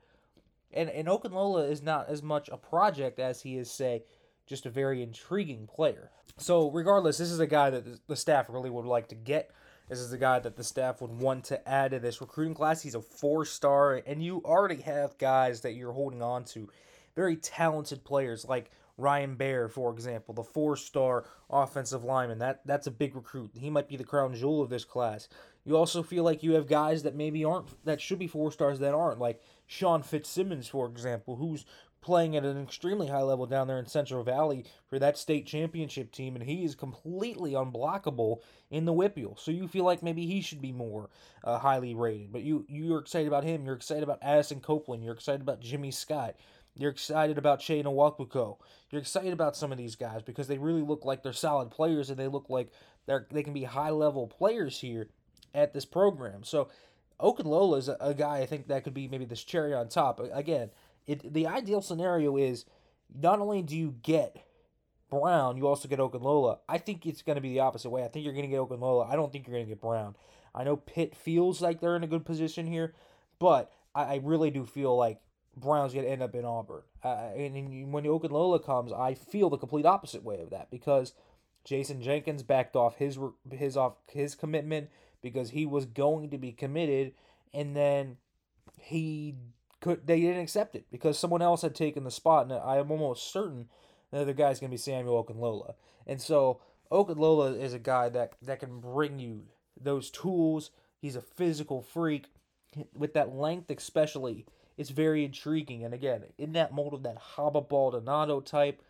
And 0.73 0.89
and 0.89 1.09
Okunlola 1.09 1.71
is 1.71 1.83
not 1.83 2.09
as 2.09 2.23
much 2.23 2.49
a 2.49 2.57
project 2.57 3.19
as 3.19 3.43
he 3.43 3.57
is, 3.57 3.71
say, 3.71 4.05
just 4.47 4.67
a 4.67 4.71
very 4.71 5.03
intriguing 5.03 5.67
player. 5.67 6.11
So 6.39 6.71
regardless, 6.71 7.19
this 7.19 7.31
is 7.31 7.41
a 7.41 7.47
guy 7.47 7.71
that 7.71 8.07
the 8.07 8.17
staff 8.17 8.47
really 8.49 8.71
would 8.71 8.87
like 8.87 9.09
to 9.09 9.15
get. 9.15 9.51
This 9.91 9.99
is 9.99 10.13
a 10.13 10.19
guy 10.19 10.39
that 10.39 10.57
the 10.57 10.63
staff 10.63 11.03
would 11.03 11.11
want 11.11 11.43
to 11.47 11.69
add 11.69 11.91
to 11.91 11.99
this 11.99 12.21
recruiting 12.21 12.55
class. 12.55 12.81
He's 12.81 12.95
a 12.95 13.03
four 13.03 13.45
star, 13.45 14.01
and 14.07 14.23
you 14.23 14.41
already 14.45 14.81
have 14.83 15.19
guys 15.19 15.63
that 15.63 15.73
you're 15.73 15.93
holding 15.93 16.23
on 16.23 16.45
to, 16.45 16.69
very 17.17 17.35
talented 17.35 18.05
players 18.05 18.45
like 18.45 18.71
Ryan 18.97 19.35
Baer, 19.35 19.69
for 19.69 19.93
example, 19.93 20.33
the 20.33 20.45
four-star 20.45 21.25
offensive 21.49 22.05
lineman. 22.05 22.39
That 22.39 22.61
that's 22.65 22.87
a 22.87 22.93
big 22.93 23.17
recruit. 23.17 23.51
He 23.55 23.69
might 23.69 23.89
be 23.89 23.97
the 23.97 24.05
crown 24.05 24.35
jewel 24.35 24.63
of 24.63 24.71
this 24.71 24.85
class. 24.85 25.29
You 25.65 25.77
also 25.77 26.03
feel 26.03 26.23
like 26.23 26.43
you 26.43 26.53
have 26.53 26.69
guys 26.69 27.03
that 27.03 27.17
maybe 27.17 27.45
aren't 27.45 27.85
that 27.85 28.01
should 28.01 28.19
be 28.19 28.29
four 28.29 28.53
stars 28.53 28.79
that 28.79 28.95
aren't, 28.95 29.19
like 29.19 29.43
Sean 29.67 30.03
Fitzsimmons, 30.03 30.69
for 30.69 30.87
example, 30.87 31.35
who's 31.37 31.65
playing 32.01 32.37
at 32.37 32.45
an 32.45 32.61
extremely 32.61 33.09
high 33.09 33.23
level 33.23 33.47
down 33.47 33.69
there 33.69 33.79
in 33.79 33.87
Central 33.87 34.25
Valley 34.25 34.65
for 34.89 34.99
that 34.99 35.19
state 35.19 35.47
championship 35.47 36.13
team, 36.13 36.35
and 36.35 36.45
he 36.45 36.65
is 36.65 36.75
completely 36.75 37.53
unblockable 37.53 38.39
in 38.71 38.85
the 38.85 38.93
WPIAL. 38.93 39.39
So 39.39 39.51
you 39.51 39.69
feel 39.69 39.85
like 39.85 40.03
maybe 40.03 40.27
he 40.27 40.41
should 40.41 40.63
be 40.63 40.73
more 40.73 41.11
uh, 41.45 41.59
highly 41.59 41.95
rated. 41.95 42.33
But 42.33 42.43
you 42.43 42.65
you're 42.69 43.01
excited 43.01 43.29
about 43.29 43.45
him. 43.45 43.65
You're 43.65 43.75
excited 43.75 44.03
about 44.03 44.19
Addison 44.23 44.61
Copeland. 44.61 45.05
You're 45.05 45.15
excited 45.15 45.41
about 45.41 45.61
Jimmy 45.61 45.91
Scott. 45.91 46.37
You're 46.77 46.91
excited 46.91 47.37
about 47.37 47.61
Shane 47.61 47.85
Nwakpuko. 47.85 48.59
You're 48.91 49.01
excited 49.01 49.33
about 49.33 49.57
some 49.57 49.73
of 49.73 49.79
these 49.79 49.97
guys 49.97 50.23
because 50.23 50.49
they 50.49 50.59
really 50.59 50.83
look 50.83 51.05
like 51.05 51.23
they're 51.23 51.33
solid 51.33 51.71
players 51.71 52.11
and 52.11 52.19
they 52.19 52.29
look 52.29 52.49
like 52.49 52.71
they're 53.07 53.27
they 53.31 53.43
can 53.43 53.53
be 53.53 53.65
high 53.65 53.91
level 53.91 54.27
players 54.27 54.81
here 54.81 55.09
at 55.55 55.75
this 55.75 55.85
program. 55.85 56.45
So 56.45 56.69
Okunlola 57.21 57.79
is 57.79 57.89
a 57.89 58.15
guy 58.15 58.39
I 58.39 58.47
think 58.47 58.69
that 58.69 58.85
could 58.85 58.95
be 58.95 59.09
maybe 59.09 59.25
this 59.25 59.45
cherry 59.45 59.75
on 59.75 59.89
top. 59.89 60.21
Again, 60.33 60.71
it 61.11 61.33
the 61.33 61.47
ideal 61.47 61.83
scenario 61.83 62.37
is 62.37 62.65
not 63.15 63.41
only 63.41 63.63
do 63.63 63.77
you 63.77 63.97
get 64.03 64.37
Brown, 65.11 65.57
you 65.57 65.67
also 65.67 65.89
get 65.89 65.99
Okunlola. 65.99 66.59
I 66.69 66.79
think 66.79 67.05
it's 67.05 67.23
going 67.23 67.35
to 67.35 67.43
be 67.43 67.51
the 67.51 67.61
opposite 67.61 67.91
way. 67.91 68.05
I 68.05 68.09
think 68.09 68.25
you're 68.25 68.35
going 68.35 68.49
to 68.49 68.51
get 68.51 68.61
Okunlola. 68.61 69.11
I 69.11 69.17
don't 69.17 69.33
think 69.33 69.47
you're 69.47 69.57
going 69.57 69.67
to 69.67 69.71
get 69.71 69.81
Brown. 69.81 70.15
I 70.55 70.63
know 70.63 70.77
Pitt 70.77 71.17
feels 71.17 71.61
like 71.61 71.81
they're 71.81 71.97
in 71.97 72.05
a 72.05 72.09
good 72.09 72.25
position 72.25 72.67
here, 72.67 72.95
but 73.41 73.73
I, 73.95 74.03
I 74.03 74.21
really 74.23 74.51
do 74.51 74.65
feel 74.65 74.97
like 74.97 75.21
Brown's 75.57 75.93
going 75.93 76.05
to 76.05 76.11
end 76.11 76.23
up 76.23 76.35
in 76.35 76.45
Auburn. 76.45 76.83
Uh, 77.03 77.31
and 77.37 77.93
when 77.93 78.05
Okunlola 78.05 78.65
comes, 78.65 78.93
I 78.93 79.15
feel 79.15 79.51
the 79.51 79.59
complete 79.59 79.87
opposite 79.87 80.23
way 80.23 80.41
of 80.41 80.51
that 80.51 80.71
because 80.71 81.13
Jason 81.65 82.03
Jenkins 82.03 82.45
backed 82.45 82.77
off 82.77 82.97
his 82.97 83.19
his 83.51 83.77
off 83.77 83.95
his 84.07 84.35
commitment 84.37 84.91
because 85.23 85.51
he 85.51 85.67
was 85.67 85.87
going 85.87 86.31
to 86.31 86.39
be 86.39 86.53
committed, 86.53 87.13
and 87.53 87.77
then 87.77 88.17
he 88.81 89.35
could 89.81 90.07
they 90.07 90.21
didn't 90.21 90.43
accept 90.43 90.75
it 90.75 90.87
because 90.91 91.19
someone 91.19 91.43
else 91.43 91.63
had 91.63 91.75
taken 91.75 92.05
the 92.05 92.11
spot, 92.11 92.45
and 92.45 92.53
I 92.53 92.77
am 92.79 92.91
almost 92.91 93.33
certain 93.33 93.69
the 94.11 94.21
other 94.21 94.33
guy's 94.33 94.61
to 94.61 94.69
be 94.69 94.77
Samuel 94.77 95.25
Okunlola. 95.25 95.75
And 96.07 96.21
so 96.21 96.61
Okunlola 96.91 97.61
is 97.61 97.75
a 97.75 97.79
guy 97.79 98.09
that 98.09 98.35
that 98.43 98.61
can 98.61 98.81
bring 98.81 99.19
you 99.19 99.45
those 99.81 100.11
tools. 100.11 100.71
He's 101.01 101.17
a 101.17 101.23
physical 101.23 101.81
freak 101.81 102.27
with 102.95 103.15
that 103.15 103.35
length, 103.35 103.71
especially 103.71 104.47
it's 104.77 104.91
very 104.91 105.25
intriguing. 105.25 105.85
And 105.85 105.95
again, 105.95 106.25
in 106.39 106.53
that 106.53 106.73
mold 106.73 106.95
of 106.95 107.03
that 107.03 107.19
Haba 107.37 107.69
Baldonado 107.69 108.41
type, 108.41 108.83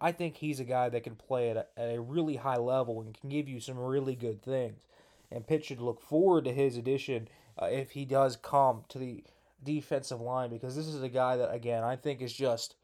I 0.00 0.12
think 0.12 0.36
he's 0.36 0.60
a 0.60 0.64
guy 0.64 0.88
that 0.88 1.02
can 1.02 1.16
play 1.16 1.50
at 1.50 1.56
a, 1.56 1.66
at 1.76 1.94
a 1.94 2.00
really 2.00 2.36
high 2.36 2.58
level 2.58 3.00
and 3.00 3.18
can 3.18 3.30
give 3.30 3.48
you 3.48 3.60
some 3.60 3.78
really 3.78 4.14
good 4.14 4.42
things. 4.42 4.86
And 5.30 5.46
Pitt 5.46 5.64
should 5.64 5.80
look 5.80 6.00
forward 6.00 6.44
to 6.44 6.52
his 6.52 6.76
addition 6.76 7.28
uh, 7.60 7.66
if 7.66 7.92
he 7.92 8.04
does 8.04 8.36
come 8.36 8.84
to 8.88 8.98
the 8.98 9.24
defensive 9.62 10.20
line 10.20 10.50
because 10.50 10.76
this 10.76 10.86
is 10.86 11.02
a 11.02 11.08
guy 11.08 11.36
that, 11.36 11.52
again, 11.52 11.84
I 11.84 11.96
think 11.96 12.20
is 12.20 12.32
just 12.32 12.74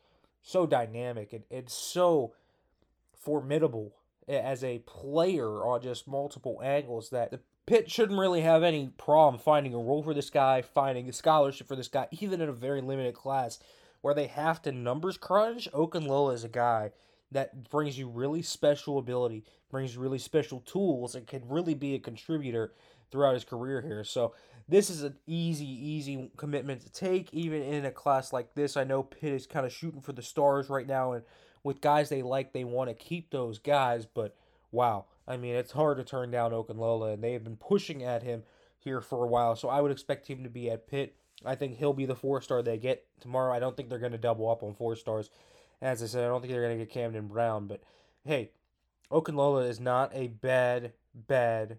so 0.43 0.67
dynamic 0.67 1.33
and, 1.33 1.45
and 1.51 1.69
so 1.69 2.35
formidable 3.13 3.97
as 4.29 4.65
a 4.65 4.79
player 4.81 5.65
on 5.67 5.83
just 5.83 6.09
multiple 6.09 6.61
angles 6.63 7.11
that 7.11 7.31
the 7.31 7.41
Pitt 7.67 7.91
shouldn't 7.91 8.19
really 8.19 8.43
have 8.43 8.63
any 8.63 8.91
problem 8.97 9.41
finding 9.41 9.75
a 9.75 9.79
role 9.79 10.03
for 10.03 10.15
this 10.15 10.31
guy, 10.31 10.63
finding 10.63 11.09
a 11.09 11.13
scholarship 11.13 11.67
for 11.67 11.75
this 11.75 11.89
guy, 11.89 12.07
even 12.13 12.41
in 12.41 12.49
a 12.49 12.53
very 12.53 12.81
limited 12.81 13.15
class 13.15 13.59
where 14.03 14.15
they 14.15 14.29
have 14.29 14.63
to 14.63 14.71
numbers 14.71 15.17
crunch. 15.19 15.69
Okunlola 15.73 16.33
is 16.33 16.45
a 16.45 16.49
guy 16.49 16.93
that 17.33 17.69
brings 17.69 17.99
you 17.99 18.09
really 18.09 18.41
special 18.41 18.99
ability, 18.99 19.45
brings 19.69 19.97
really 19.97 20.19
special 20.19 20.61
tools, 20.61 21.17
and 21.17 21.27
can 21.27 21.43
really 21.49 21.75
be 21.75 21.97
a 21.97 21.99
contributor 21.99 22.73
throughout 23.11 23.35
his 23.35 23.45
career 23.45 23.81
here. 23.81 24.05
So 24.05 24.35
this 24.69 24.91
is 24.91 25.03
an 25.03 25.17
easy, 25.27 25.67
easy 25.67 26.31
commitment 26.37 26.83
to 26.83 26.91
take, 26.91 27.33
even 27.33 27.63
in 27.63 27.85
a 27.85 27.91
class 27.91 28.33
like 28.33 28.55
this. 28.55 28.77
I 28.77 28.85
know 28.85 29.03
Pitt 29.03 29.33
is 29.33 29.47
kind 29.47 29.67
of 29.67 29.73
shooting 29.73 30.01
for 30.01 30.13
the 30.13 30.23
stars 30.23 30.69
right 30.69 30.87
now, 30.87 31.13
and 31.13 31.25
with 31.63 31.81
guys 31.81 32.09
they 32.09 32.23
like, 32.23 32.53
they 32.53 32.65
want 32.65 32.91
to 32.91 32.95
keep 32.95 33.31
those 33.31 33.59
guys, 33.59 34.07
but 34.07 34.37
wow 34.73 35.07
I 35.29 35.37
mean, 35.37 35.55
it's 35.57 35.73
hard 35.73 35.99
to 35.99 36.05
turn 36.05 36.31
down 36.31 36.53
Okunlola, 36.53 37.15
and 37.15 37.23
they 37.23 37.33
have 37.33 37.45
been 37.45 37.57
pushing 37.57 38.03
at 38.05 38.23
him 38.23 38.45
here 38.79 39.01
for 39.01 39.25
a 39.25 39.29
while. 39.29 39.57
So 39.57 39.69
I 39.69 39.81
would 39.81 39.91
expect 39.91 40.29
him 40.29 40.45
to 40.45 40.51
be 40.51 40.71
at 40.71 40.87
Pitt. 40.87 41.17
I 41.45 41.55
think 41.55 41.77
he'll 41.77 41.93
be 41.93 42.07
the 42.07 42.15
four 42.15 42.41
star 42.41 42.63
they 42.63 42.79
get 42.79 43.05
tomorrow. 43.21 43.53
I 43.53 43.59
don't 43.59 43.77
think 43.77 43.89
they're 43.89 43.99
going 43.99 44.13
to 44.13 44.19
double 44.19 44.51
up 44.51 44.63
on 44.63 44.75
four 44.75 44.95
stars. 44.97 45.31
As 45.83 46.03
I 46.03 46.07
said, 46.07 46.25
I 46.25 46.29
don't 46.29 46.41
think 46.41 46.53
they're 46.53 46.63
going 46.63 46.79
to 46.79 46.85
get 46.85 46.93
Camden 46.93 47.27
Brown. 47.27 47.67
But 47.67 47.83
hey, 48.25 48.51
Okunlola 49.11 49.69
is 49.69 49.81
not 49.81 50.13
a 50.15 50.29
bad, 50.29 50.93
bad 51.15 51.79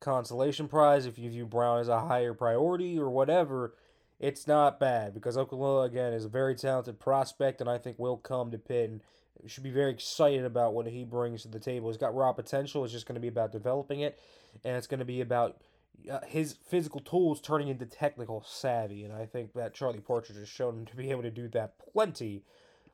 consolation 0.00 0.68
prize. 0.68 1.06
If 1.06 1.18
you 1.18 1.30
view 1.30 1.46
Brown 1.46 1.80
as 1.80 1.88
a 1.88 2.00
higher 2.00 2.34
priority 2.34 2.98
or 2.98 3.10
whatever, 3.10 3.74
it's 4.18 4.46
not 4.46 4.80
bad 4.80 5.14
because 5.14 5.36
Okunlola, 5.36 5.86
again, 5.86 6.12
is 6.12 6.24
a 6.24 6.28
very 6.28 6.54
talented 6.54 6.98
prospect 6.98 7.60
and 7.60 7.70
I 7.70 7.78
think 7.78 7.98
will 7.98 8.16
come 8.16 8.50
to 8.50 8.58
Pitt. 8.58 8.90
And 8.90 9.00
should 9.46 9.62
be 9.62 9.70
very 9.70 9.90
excited 9.90 10.44
about 10.44 10.74
what 10.74 10.86
he 10.86 11.04
brings 11.04 11.42
to 11.42 11.48
the 11.48 11.60
table. 11.60 11.88
He's 11.88 11.96
got 11.96 12.14
raw 12.14 12.32
potential. 12.32 12.84
It's 12.84 12.92
just 12.92 13.06
going 13.06 13.14
to 13.14 13.20
be 13.20 13.28
about 13.28 13.52
developing 13.52 14.00
it, 14.00 14.18
and 14.64 14.76
it's 14.76 14.86
going 14.86 14.98
to 14.98 15.06
be 15.06 15.20
about 15.20 15.58
uh, 16.10 16.20
his 16.26 16.54
physical 16.66 17.00
tools 17.00 17.40
turning 17.40 17.68
into 17.68 17.86
technical 17.86 18.44
savvy. 18.46 19.04
And 19.04 19.12
I 19.12 19.26
think 19.26 19.52
that 19.54 19.74
Charlie 19.74 20.00
Partridge 20.00 20.38
has 20.38 20.48
shown 20.48 20.78
him 20.78 20.86
to 20.86 20.96
be 20.96 21.10
able 21.10 21.22
to 21.22 21.30
do 21.30 21.48
that 21.48 21.74
plenty 21.92 22.42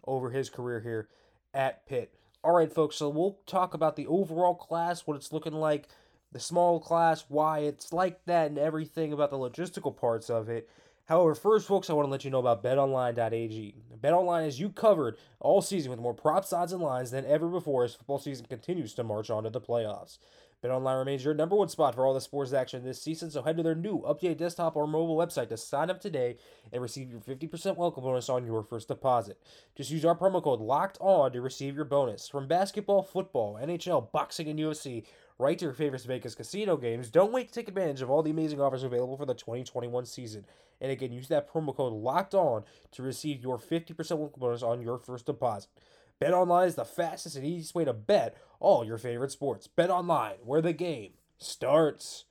over 0.06 0.30
his 0.30 0.50
career 0.50 0.80
here 0.80 1.08
at 1.52 1.86
Pitt. 1.86 2.14
All 2.42 2.52
right, 2.52 2.72
folks. 2.72 2.96
So 2.96 3.08
we'll 3.08 3.38
talk 3.46 3.72
about 3.72 3.96
the 3.96 4.06
overall 4.06 4.54
class, 4.54 5.06
what 5.06 5.16
it's 5.16 5.32
looking 5.32 5.54
like, 5.54 5.88
the 6.34 6.40
small 6.40 6.80
class, 6.80 7.24
why 7.28 7.60
it's 7.60 7.92
like 7.92 8.22
that, 8.26 8.48
and 8.48 8.58
everything 8.58 9.12
about 9.12 9.30
the 9.30 9.38
logistical 9.38 9.96
parts 9.96 10.28
of 10.28 10.48
it. 10.48 10.68
However, 11.06 11.34
first, 11.36 11.68
folks, 11.68 11.88
I 11.88 11.92
want 11.92 12.06
to 12.06 12.10
let 12.10 12.24
you 12.24 12.30
know 12.30 12.40
about 12.40 12.64
betonline.ag. 12.64 13.74
BetOnline 14.02 14.44
has 14.44 14.58
you 14.58 14.70
covered 14.70 15.16
all 15.38 15.62
season 15.62 15.92
with 15.92 16.00
more 16.00 16.12
props, 16.12 16.52
odds, 16.52 16.72
and 16.72 16.82
lines 16.82 17.12
than 17.12 17.24
ever 17.24 17.46
before 17.46 17.84
as 17.84 17.94
football 17.94 18.18
season 18.18 18.46
continues 18.46 18.94
to 18.94 19.04
march 19.04 19.30
on 19.30 19.44
to 19.44 19.50
the 19.50 19.60
playoffs. 19.60 20.18
BetOnline 20.64 20.98
remains 20.98 21.24
your 21.24 21.34
number 21.34 21.54
one 21.54 21.68
spot 21.68 21.94
for 21.94 22.06
all 22.06 22.14
the 22.14 22.20
sports 22.20 22.54
action 22.54 22.82
this 22.82 23.00
season, 23.00 23.30
so 23.30 23.42
head 23.42 23.58
to 23.58 23.62
their 23.62 23.74
new 23.74 24.00
updated 24.00 24.38
desktop 24.38 24.74
or 24.74 24.86
mobile 24.88 25.16
website 25.16 25.50
to 25.50 25.58
sign 25.58 25.90
up 25.90 26.00
today 26.00 26.38
and 26.72 26.80
receive 26.82 27.10
your 27.10 27.20
50% 27.20 27.76
welcome 27.76 28.02
bonus 28.02 28.30
on 28.30 28.46
your 28.46 28.62
first 28.62 28.88
deposit. 28.88 29.38
Just 29.76 29.90
use 29.90 30.06
our 30.06 30.16
promo 30.16 30.42
code 30.42 30.60
LOCKED 30.60 30.96
ON 31.00 31.32
to 31.32 31.42
receive 31.42 31.76
your 31.76 31.84
bonus. 31.84 32.28
From 32.28 32.48
basketball, 32.48 33.02
football, 33.02 33.58
NHL, 33.62 34.10
boxing, 34.10 34.48
and 34.48 34.58
UFC, 34.58 35.04
right 35.38 35.58
to 35.58 35.64
your 35.64 35.74
favorite 35.74 36.02
Vegas 36.02 36.34
casino 36.34 36.76
games, 36.76 37.10
don't 37.10 37.32
wait 37.32 37.48
to 37.48 37.54
take 37.54 37.68
advantage 37.68 38.02
of 38.02 38.10
all 38.10 38.22
the 38.22 38.30
amazing 38.30 38.60
offers 38.60 38.82
available 38.82 39.16
for 39.16 39.26
the 39.26 39.34
2021 39.34 40.06
season. 40.06 40.44
And 40.80 40.90
again, 40.90 41.12
use 41.12 41.28
that 41.28 41.52
promo 41.52 41.74
code 41.74 41.92
LOCKED 41.92 42.34
ON 42.34 42.64
to 42.92 43.02
receive 43.02 43.42
your 43.42 43.58
50% 43.58 44.18
welcome 44.18 44.40
bonus 44.40 44.62
on 44.62 44.82
your 44.82 44.98
first 44.98 45.26
deposit. 45.26 45.70
Bet 46.20 46.32
online 46.32 46.68
is 46.68 46.76
the 46.76 46.84
fastest 46.84 47.36
and 47.36 47.44
easiest 47.44 47.74
way 47.74 47.84
to 47.84 47.92
bet 47.92 48.36
all 48.60 48.84
your 48.84 48.98
favorite 48.98 49.32
sports. 49.32 49.66
Bet 49.66 49.90
online, 49.90 50.36
where 50.44 50.62
the 50.62 50.72
game 50.72 51.12
starts. 51.38 52.24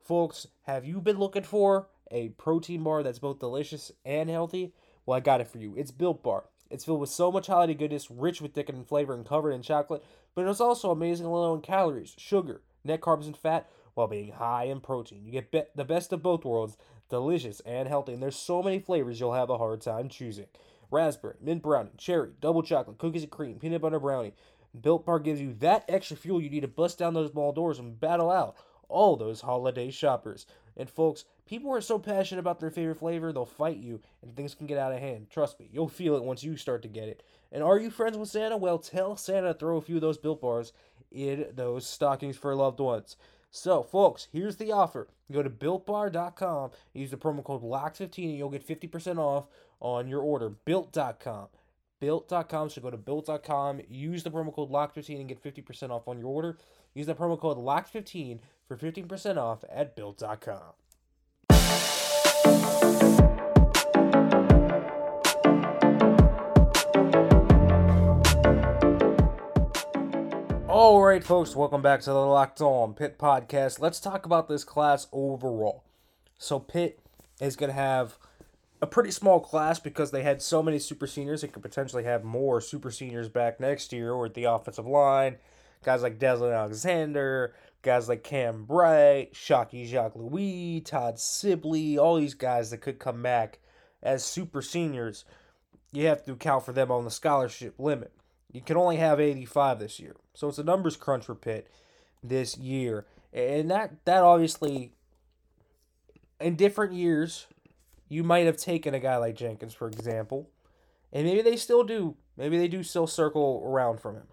Folks, 0.00 0.46
have 0.62 0.86
you 0.86 1.00
been 1.00 1.18
looking 1.18 1.42
for 1.42 1.88
a 2.10 2.30
protein 2.30 2.82
bar 2.82 3.02
that's 3.02 3.18
both 3.18 3.38
delicious 3.38 3.92
and 4.06 4.30
healthy? 4.30 4.72
Well, 5.04 5.16
I 5.16 5.20
got 5.20 5.42
it 5.42 5.48
for 5.48 5.58
you. 5.58 5.74
It's 5.76 5.90
Built 5.90 6.22
Bar. 6.22 6.44
It's 6.70 6.84
filled 6.84 7.00
with 7.00 7.10
so 7.10 7.32
much 7.32 7.46
holiday 7.46 7.74
goodness, 7.74 8.10
rich 8.10 8.40
with 8.40 8.52
thickening 8.52 8.84
flavor 8.84 9.14
and 9.14 9.26
covered 9.26 9.52
in 9.52 9.62
chocolate, 9.62 10.04
but 10.34 10.46
it's 10.46 10.60
also 10.60 10.90
amazingly 10.90 11.32
low 11.32 11.54
in 11.54 11.60
calories, 11.60 12.14
sugar, 12.16 12.62
net 12.84 13.00
carbs, 13.00 13.26
and 13.26 13.36
fat, 13.36 13.68
while 13.94 14.06
being 14.06 14.32
high 14.32 14.64
in 14.64 14.80
protein. 14.80 15.24
You 15.24 15.32
get 15.32 15.50
be- 15.50 15.62
the 15.74 15.84
best 15.84 16.12
of 16.12 16.22
both 16.22 16.44
worlds, 16.44 16.76
delicious 17.08 17.60
and 17.60 17.88
healthy, 17.88 18.12
and 18.12 18.22
there's 18.22 18.36
so 18.36 18.62
many 18.62 18.78
flavors 18.78 19.18
you'll 19.18 19.34
have 19.34 19.50
a 19.50 19.58
hard 19.58 19.80
time 19.80 20.08
choosing. 20.08 20.46
Raspberry, 20.90 21.34
mint 21.40 21.62
brownie, 21.62 21.90
cherry, 21.98 22.30
double 22.40 22.62
chocolate, 22.62 22.98
cookies 22.98 23.22
and 23.22 23.30
cream, 23.32 23.58
peanut 23.58 23.82
butter 23.82 23.98
brownie. 23.98 24.34
Built 24.80 25.04
Bar 25.04 25.18
gives 25.18 25.40
you 25.40 25.54
that 25.54 25.84
extra 25.88 26.16
fuel 26.16 26.40
you 26.40 26.50
need 26.50 26.60
to 26.60 26.68
bust 26.68 26.98
down 26.98 27.14
those 27.14 27.32
small 27.32 27.52
doors 27.52 27.78
and 27.78 27.98
battle 27.98 28.30
out 28.30 28.56
all 28.88 29.16
those 29.16 29.40
holiday 29.40 29.90
shoppers. 29.90 30.46
And 30.76 30.88
folks, 30.88 31.24
people 31.46 31.72
are 31.72 31.80
so 31.80 31.98
passionate 31.98 32.40
about 32.40 32.60
their 32.60 32.70
favorite 32.70 32.98
flavor, 32.98 33.32
they'll 33.32 33.44
fight 33.44 33.78
you 33.78 34.00
and 34.22 34.34
things 34.34 34.54
can 34.54 34.66
get 34.66 34.78
out 34.78 34.92
of 34.92 34.98
hand. 34.98 35.28
Trust 35.30 35.58
me, 35.58 35.68
you'll 35.72 35.88
feel 35.88 36.16
it 36.16 36.24
once 36.24 36.42
you 36.42 36.56
start 36.56 36.82
to 36.82 36.88
get 36.88 37.08
it. 37.08 37.22
And 37.50 37.62
are 37.62 37.78
you 37.78 37.90
friends 37.90 38.16
with 38.16 38.28
Santa? 38.28 38.56
Well, 38.56 38.78
tell 38.78 39.16
Santa 39.16 39.48
to 39.48 39.54
throw 39.54 39.76
a 39.76 39.82
few 39.82 39.96
of 39.96 40.02
those 40.02 40.18
built 40.18 40.40
bars 40.40 40.72
in 41.10 41.46
those 41.54 41.86
stockings 41.86 42.36
for 42.36 42.54
loved 42.54 42.80
ones. 42.80 43.16
So, 43.50 43.82
folks, 43.82 44.28
here's 44.30 44.56
the 44.56 44.72
offer. 44.72 45.08
Go 45.32 45.42
to 45.42 45.50
builtbar.com, 45.50 46.70
use 46.92 47.10
the 47.10 47.16
promo 47.16 47.42
code 47.42 47.62
LOCK15, 47.62 48.24
and 48.24 48.36
you'll 48.36 48.50
get 48.50 48.66
50% 48.66 49.18
off 49.18 49.46
on 49.80 50.06
your 50.06 50.20
order. 50.20 50.50
Built.com. 50.50 51.48
Built.com. 52.00 52.70
So 52.70 52.80
go 52.80 52.90
to 52.90 52.96
built.com, 52.96 53.80
use 53.88 54.22
the 54.22 54.30
promo 54.30 54.54
code 54.54 54.70
LOCK15 54.70 55.20
and 55.20 55.28
get 55.28 55.42
50% 55.42 55.90
off 55.90 56.06
on 56.06 56.18
your 56.18 56.28
order. 56.28 56.58
Use 56.94 57.06
the 57.06 57.14
promo 57.14 57.38
code 57.38 57.58
LOCK15 57.58 58.38
for 58.68 58.76
15% 58.76 59.38
off 59.38 59.64
at 59.72 59.96
built.com. 59.96 60.74
All 70.68 71.02
right, 71.02 71.24
folks, 71.24 71.56
welcome 71.56 71.82
back 71.82 72.02
to 72.02 72.10
the 72.10 72.16
Locked 72.16 72.60
On 72.60 72.92
Pitt 72.92 73.18
podcast. 73.18 73.80
Let's 73.80 73.98
talk 73.98 74.26
about 74.26 74.48
this 74.48 74.64
class 74.64 75.08
overall. 75.12 75.82
So, 76.36 76.60
Pitt 76.60 77.00
is 77.40 77.56
going 77.56 77.70
to 77.70 77.74
have 77.74 78.18
a 78.80 78.86
pretty 78.86 79.10
small 79.10 79.40
class 79.40 79.80
because 79.80 80.10
they 80.10 80.22
had 80.22 80.40
so 80.42 80.62
many 80.62 80.78
super 80.78 81.06
seniors. 81.06 81.40
They 81.40 81.48
could 81.48 81.62
potentially 81.62 82.04
have 82.04 82.22
more 82.22 82.60
super 82.60 82.90
seniors 82.90 83.28
back 83.28 83.58
next 83.58 83.92
year 83.92 84.12
or 84.12 84.26
at 84.26 84.34
the 84.34 84.44
offensive 84.44 84.86
line. 84.86 85.38
Guys 85.84 86.02
like 86.02 86.18
Deslin 86.18 86.56
Alexander, 86.56 87.54
guys 87.88 88.06
like 88.06 88.22
Cam 88.22 88.64
Bright, 88.64 89.34
Shocky 89.34 89.86
Jacques 89.86 90.14
Louis, 90.14 90.82
Todd 90.82 91.18
Sibley, 91.18 91.96
all 91.96 92.16
these 92.16 92.34
guys 92.34 92.70
that 92.70 92.82
could 92.82 92.98
come 92.98 93.22
back 93.22 93.60
as 94.02 94.22
super 94.22 94.60
seniors. 94.60 95.24
You 95.90 96.06
have 96.08 96.22
to 96.26 96.32
account 96.32 96.66
for 96.66 96.72
them 96.72 96.90
on 96.90 97.04
the 97.04 97.10
scholarship 97.10 97.76
limit. 97.78 98.12
You 98.52 98.60
can 98.60 98.76
only 98.76 98.96
have 98.96 99.20
85 99.20 99.78
this 99.78 99.98
year. 99.98 100.16
So 100.34 100.48
it's 100.48 100.58
a 100.58 100.64
numbers 100.64 100.98
crunch 100.98 101.24
for 101.24 101.34
Pitt 101.34 101.70
this 102.22 102.58
year. 102.58 103.06
And 103.32 103.70
that 103.70 104.04
that 104.04 104.22
obviously 104.22 104.92
in 106.38 106.56
different 106.56 106.92
years 106.92 107.46
you 108.10 108.22
might 108.22 108.44
have 108.44 108.58
taken 108.58 108.92
a 108.92 109.00
guy 109.00 109.16
like 109.16 109.34
Jenkins, 109.34 109.72
for 109.72 109.88
example, 109.88 110.50
and 111.10 111.24
maybe 111.24 111.40
they 111.40 111.56
still 111.56 111.84
do. 111.84 112.16
Maybe 112.36 112.58
they 112.58 112.68
do 112.68 112.82
still 112.82 113.06
circle 113.06 113.62
around 113.64 114.00
from 114.00 114.16
him. 114.16 114.26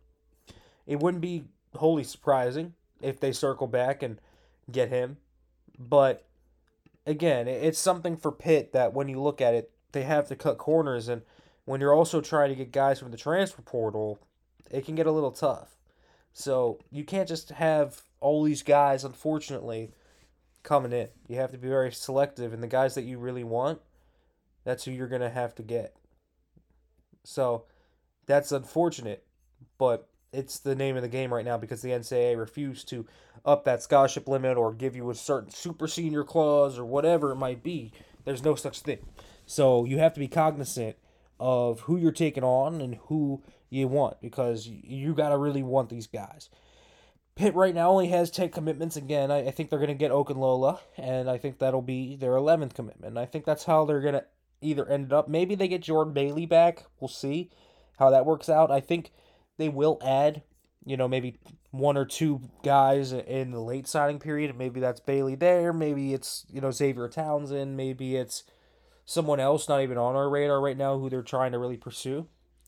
It 0.86 1.00
wouldn't 1.00 1.22
be 1.22 1.46
wholly 1.74 2.04
surprising 2.04 2.74
if 3.06 3.20
they 3.20 3.32
circle 3.32 3.68
back 3.68 4.04
and 4.04 4.20
get 4.72 4.90
him. 4.90 5.18
But 5.78 6.26
again, 7.06 7.48
it's 7.48 7.80
something 7.80 8.18
for 8.18 8.32
Pitt 8.32 8.74
that 8.74 8.94
when 8.94 9.08
you 9.08 9.22
look 9.22 9.40
at 9.42 9.54
it, 9.54 9.72
they 9.92 10.04
have 10.04 10.28
to 10.30 10.36
cut 10.36 10.58
corners. 10.58 11.08
And 11.08 11.22
when 11.66 11.80
you're 11.80 11.94
also 11.94 12.20
trying 12.20 12.50
to 12.50 12.56
get 12.56 12.72
guys 12.72 13.00
from 13.00 13.12
the 13.12 13.18
transfer 13.18 13.62
portal, 13.62 14.20
it 14.72 14.86
can 14.86 14.96
get 14.96 15.08
a 15.08 15.12
little 15.12 15.32
tough. 15.32 15.78
So 16.34 16.80
you 16.92 17.04
can't 17.04 17.30
just 17.30 17.50
have 17.52 18.02
all 18.20 18.44
these 18.44 18.64
guys, 18.64 19.04
unfortunately, 19.04 19.92
coming 20.64 20.92
in. 20.92 21.10
You 21.28 21.38
have 21.38 21.52
to 21.52 21.58
be 21.58 21.70
very 21.70 21.92
selective, 21.92 22.54
and 22.54 22.62
the 22.62 22.68
guys 22.68 22.96
that 22.96 23.06
you 23.06 23.20
really 23.20 23.44
want, 23.44 23.80
that's 24.64 24.84
who 24.84 24.92
you're 24.92 25.08
going 25.08 25.22
to 25.22 25.30
have 25.30 25.56
to 25.56 25.64
get. 25.64 25.96
So 27.24 27.66
that's 28.26 28.52
unfortunate, 28.52 29.24
but 29.78 30.10
it's 30.32 30.60
the 30.60 30.76
name 30.76 30.96
of 30.96 31.02
the 31.02 31.08
game 31.08 31.34
right 31.34 31.46
now 31.46 31.58
because 31.58 31.82
the 31.82 31.90
NCAA 31.90 32.38
refused 32.38 32.90
to 32.90 33.06
up 33.46 33.64
that 33.66 33.82
scholarship 33.82 34.28
limit 34.28 34.58
or 34.58 34.74
give 34.74 34.96
you 34.96 35.10
a 35.10 35.16
certain 35.16 35.50
super 35.50 35.88
senior 35.88 36.24
clause 36.24 36.78
or 36.78 36.86
whatever 36.86 37.32
it 37.32 37.36
might 37.36 37.64
be. 37.64 37.92
There's 38.26 38.44
no 38.44 38.56
such 38.56 38.82
thing. 38.82 39.00
So 39.46 39.86
you 39.86 40.00
have 40.00 40.14
to 40.14 40.20
be 40.20 40.28
cognizant 40.28 40.98
of 41.40 41.82
who 41.82 41.98
you're 41.98 42.12
taking 42.12 42.44
on 42.44 42.82
and 42.82 42.96
who 43.08 43.44
you 43.70 43.88
want 43.88 44.22
because 44.22 44.68
you 44.68 45.14
got 45.14 45.30
to 45.30 45.38
really 45.38 45.64
want 45.64 45.90
these 45.90 46.08
guys. 46.08 46.50
Pitt 47.36 47.54
right 47.54 47.76
now 47.76 47.92
only 47.92 48.08
has 48.08 48.32
10 48.32 48.50
commitments. 48.50 48.96
Again, 48.96 49.30
I, 49.30 49.48
I 49.48 49.52
think 49.52 49.70
they're 49.70 49.80
going 49.80 49.90
to 49.90 49.94
get 49.94 50.12
Okunlola, 50.12 50.80
and 50.98 51.30
I 51.30 51.38
think 51.38 51.60
that'll 51.60 51.82
be 51.82 52.16
their 52.16 52.32
11th 52.32 52.74
commitment. 52.74 53.18
I 53.18 53.26
think 53.26 53.44
that's 53.44 53.66
how 53.66 53.84
they're 53.84 54.02
going 54.02 54.14
to 54.14 54.26
either 54.62 54.88
end 54.88 55.12
up. 55.12 55.28
Maybe 55.28 55.54
they 55.54 55.68
get 55.68 55.82
Jordan 55.82 56.14
Bailey 56.14 56.46
back. 56.46 56.86
We'll 57.00 57.10
see 57.10 57.50
how 58.00 58.10
that 58.10 58.26
works 58.26 58.48
out. 58.48 58.72
I 58.72 58.80
think 58.80 59.12
they 59.58 59.70
will 59.70 60.00
add, 60.04 60.44
you 60.86 60.98
know, 60.98 61.08
maybe 61.08 61.40
one 61.72 61.98
or 61.98 62.06
two 62.06 62.42
guys 62.64 63.12
in 63.12 63.52
the 63.52 63.60
late 63.60 63.88
signing 63.88 64.20
period. 64.20 64.58
Maybe 64.58 64.80
that's 64.80 65.00
Bailey 65.00 65.36
there. 65.36 65.74
Maybe 65.74 66.14
it's, 66.14 66.46
you 66.50 66.62
know, 66.62 66.72
Xavier 66.72 67.10
Townsend. 67.10 67.76
Maybe 67.76 68.16
it's 68.16 68.44
someone 69.06 69.40
else 69.40 69.70
not 69.70 69.82
even 69.82 69.98
on 69.98 70.16
our 70.16 70.30
radar 70.30 70.62
right 70.62 70.78
now 70.78 70.98
who 70.98 71.10
they're 71.10 71.22
trying 71.22 71.52
to 71.52 71.60
really 71.60 71.78
pursue. 71.78 72.28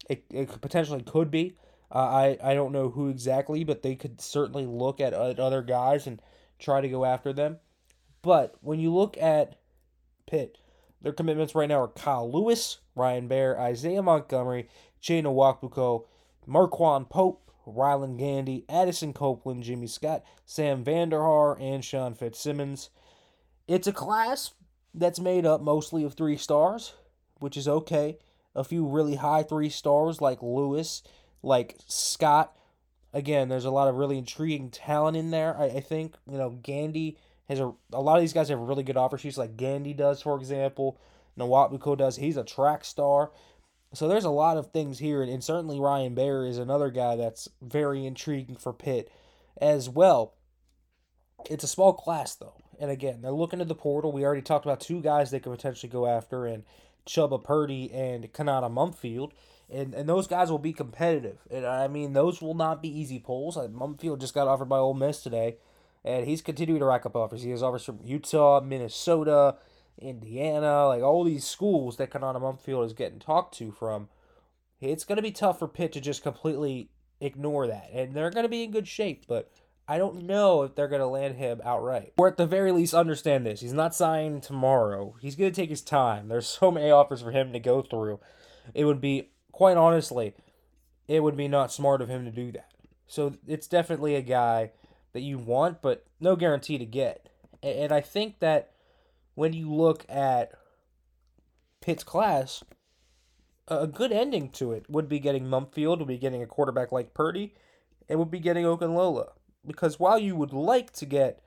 It, 0.10 0.26
it 0.30 0.62
potentially 0.62 1.04
could 1.04 1.32
be. 1.32 1.58
Uh, 1.89 2.00
I 2.00 2.38
I 2.43 2.54
don't 2.54 2.73
know 2.73 2.89
who 2.89 3.10
exactly, 3.10 3.63
but 3.63 3.82
they 3.82 3.95
could 3.95 4.19
certainly 4.19 4.65
look 4.65 5.00
at, 5.00 5.13
at 5.13 5.39
other 5.39 5.62
guys 5.62 6.06
and 6.06 6.21
try 6.60 6.82
to 6.82 6.89
go 6.89 7.06
after 7.06 7.32
them. 7.32 7.58
But 8.21 8.56
when 8.62 8.80
you 8.80 8.93
look 8.93 9.17
at 9.17 9.58
Pitt, 10.26 10.58
their 11.02 11.13
commitments 11.13 11.56
right 11.56 11.69
now 11.69 11.82
are 11.82 11.88
Kyle 11.88 12.30
Louis, 12.30 12.78
Ryan 12.95 13.28
Baer, 13.28 13.58
Isaiah 13.60 14.02
Montgomery, 14.02 14.67
Jay 15.00 15.21
Nwabufo, 15.21 16.06
Marquan 16.47 17.10
Pope, 17.10 17.51
Rylan 17.67 18.17
Gandy, 18.17 18.65
Addison 18.69 19.13
Copeland, 19.13 19.63
Jimmy 19.63 19.88
Scott, 19.88 20.23
Sam 20.45 20.83
Vanderhaar, 20.83 21.60
and 21.60 21.83
Sean 21.83 22.13
Fitzsimmons. 22.13 22.89
It's 23.67 23.88
a 23.88 23.93
class 23.93 24.53
that's 24.93 25.19
made 25.19 25.45
up 25.45 25.62
mostly 25.62 26.03
of 26.03 26.13
three 26.13 26.38
stars, 26.38 26.93
which 27.39 27.57
is 27.57 27.67
okay. 27.67 28.17
A 28.55 28.63
few 28.63 28.88
really 28.88 29.15
high 29.15 29.43
three 29.43 29.69
stars 29.69 30.21
like 30.21 30.41
Louis 30.41 31.03
like 31.43 31.75
Scott. 31.86 32.57
Again, 33.13 33.49
there's 33.49 33.65
a 33.65 33.71
lot 33.71 33.88
of 33.88 33.95
really 33.95 34.17
intriguing 34.17 34.69
talent 34.69 35.17
in 35.17 35.31
there. 35.31 35.55
I, 35.57 35.65
I 35.65 35.79
think 35.81 36.15
you 36.29 36.38
know 36.38 36.49
Gandy 36.49 37.17
has 37.49 37.60
a 37.60 37.73
a 37.93 38.01
lot 38.01 38.15
of 38.15 38.21
these 38.21 38.33
guys 38.33 38.49
have 38.49 38.60
really 38.60 38.83
good 38.83 38.97
offer 38.97 39.17
sheets, 39.17 39.38
like 39.38 39.57
Gandy 39.57 39.93
does, 39.93 40.21
for 40.21 40.38
example. 40.38 40.99
Nwabufo 41.38 41.97
does. 41.97 42.15
He's 42.15 42.38
a 42.38 42.43
track 42.43 42.83
star. 42.83 43.31
So 43.97 44.07
there's 44.07 44.25
a 44.25 44.29
lot 44.29 44.57
of 44.57 44.71
things 44.71 44.99
here, 44.99 45.23
and, 45.23 45.31
and 45.31 45.43
certainly 45.43 45.79
Ryan 45.79 46.13
Baer 46.13 46.45
is 46.45 46.60
another 46.60 46.91
guy 46.91 47.15
that's 47.15 47.49
very 47.63 48.05
intriguing 48.05 48.55
for 48.55 48.71
Pitt 48.71 49.12
as 49.60 49.89
well. 49.89 50.36
It's 51.49 51.63
a 51.63 51.67
small 51.67 51.93
class 51.93 52.36
though, 52.36 52.62
and 52.79 52.91
again, 52.91 53.23
they're 53.23 53.31
looking 53.31 53.60
at 53.60 53.67
the 53.67 53.73
portal. 53.73 54.12
We 54.12 54.23
already 54.23 54.43
talked 54.43 54.65
about 54.65 54.81
two 54.81 55.01
guys 55.01 55.31
they 55.31 55.39
could 55.39 55.51
potentially 55.51 55.89
go 55.89 56.05
after, 56.05 56.45
and 56.45 56.63
Chubba 57.07 57.43
Purdy 57.43 57.91
and 57.91 58.31
Konata 58.33 58.71
Mumpfield 58.71 59.31
and 59.67 59.95
and 59.95 60.07
those 60.07 60.27
guys 60.27 60.51
will 60.51 60.60
be 60.60 60.73
competitive. 60.73 61.39
And 61.49 61.65
I 61.65 61.88
mean, 61.88 62.13
those 62.13 62.39
will 62.39 62.53
not 62.53 62.83
be 62.83 62.99
easy 62.99 63.17
pulls. 63.17 63.57
Uh, 63.57 63.67
Mumpfield 63.67 64.19
just 64.19 64.36
got 64.36 64.47
offered 64.47 64.69
by 64.69 64.77
Ole 64.77 64.93
Miss 64.93 65.23
today, 65.23 65.57
and 66.05 66.27
he's 66.27 66.43
continuing 66.43 66.81
to 66.81 66.86
rack 66.86 67.07
up 67.07 67.15
offers. 67.15 67.41
He 67.41 67.49
has 67.49 67.63
offers 67.63 67.83
from 67.83 67.99
Utah, 68.03 68.62
Minnesota, 68.62 69.55
Indiana, 69.99 70.88
like 70.88 71.01
all 71.01 71.23
these 71.23 71.45
schools 71.45 71.97
that 71.97 72.12
Konata 72.12 72.41
Mumpfield 72.41 72.86
is 72.86 72.93
getting 72.93 73.19
talked 73.19 73.57
to 73.57 73.71
from. 73.71 74.10
It's 74.79 75.05
going 75.05 75.15
to 75.15 75.23
be 75.23 75.31
tough 75.31 75.60
for 75.60 75.67
Pitt 75.67 75.93
to 75.93 76.01
just 76.01 76.21
completely 76.21 76.91
ignore 77.19 77.67
that, 77.67 77.89
and 77.91 78.13
they're 78.13 78.29
going 78.29 78.43
to 78.43 78.49
be 78.49 78.63
in 78.63 78.71
good 78.71 78.88
shape, 78.88 79.25
but. 79.27 79.51
I 79.89 79.97
don't 79.97 80.23
know 80.23 80.63
if 80.63 80.75
they're 80.75 80.89
going 80.89 80.99
to 80.99 81.07
land 81.07 81.38
him 81.38 81.62
outright. 81.63 82.12
Or 82.17 82.27
at 82.27 82.36
the 82.36 82.45
very 82.45 82.73
least, 82.73 82.93
understand 82.93 83.45
this. 83.45 83.62
He's 83.62 83.71
not 83.71 83.95
signing 83.95 84.41
tomorrow. 84.41 85.15
He's 85.21 85.38
going 85.38 85.49
to 85.49 85.55
take 85.55 85.69
his 85.69 85.81
time. 85.81 86.27
There's 86.27 86.45
so 86.60 86.71
many 86.71 86.91
offers 86.91 87.21
for 87.21 87.31
him 87.31 87.53
to 87.53 87.60
go 87.62 87.81
through. 87.81 88.19
It 88.73 88.83
would 88.83 88.99
be 88.99 89.29
quite 89.57 89.75
honestly, 89.75 90.36
it 91.07 91.23
would 91.23 91.36
be 91.36 91.47
not 91.47 91.71
smart 91.71 92.01
of 92.01 92.10
him 92.10 92.25
to 92.25 92.31
do 92.31 92.51
that. 92.51 92.69
So 93.07 93.33
it's 93.47 93.67
definitely 93.67 94.15
a 94.15 94.21
guy 94.21 94.71
that 95.13 95.21
you 95.21 95.39
want, 95.39 95.81
but 95.81 96.05
no 96.19 96.36
guarantee 96.36 96.77
to 96.77 96.86
get. 96.86 97.29
And 97.63 97.91
I 97.91 98.01
think 98.01 98.39
that 98.39 98.71
when 99.38 99.54
you 99.54 99.71
look 99.71 100.04
at 100.10 100.52
Pitt's 101.80 102.04
class, 102.04 102.63
a 103.67 103.86
good 103.86 104.12
ending 104.12 104.50
to 104.50 104.71
it 104.71 104.89
would 104.89 105.08
be 105.08 105.19
getting 105.19 105.43
Mumpfield, 105.43 106.00
would 106.00 106.08
be 106.08 106.17
getting 106.17 106.41
a 106.41 106.47
quarterback 106.47 106.91
like 106.91 107.13
Purdy, 107.13 107.54
and 108.10 108.17
would 108.17 108.32
be 108.32 108.39
getting 108.39 108.65
Okunlola. 108.65 109.28
Because 109.63 110.00
while 110.00 110.17
you 110.17 110.36
would 110.36 110.54
like 110.54 110.91
to 110.93 111.06
get 111.06 111.43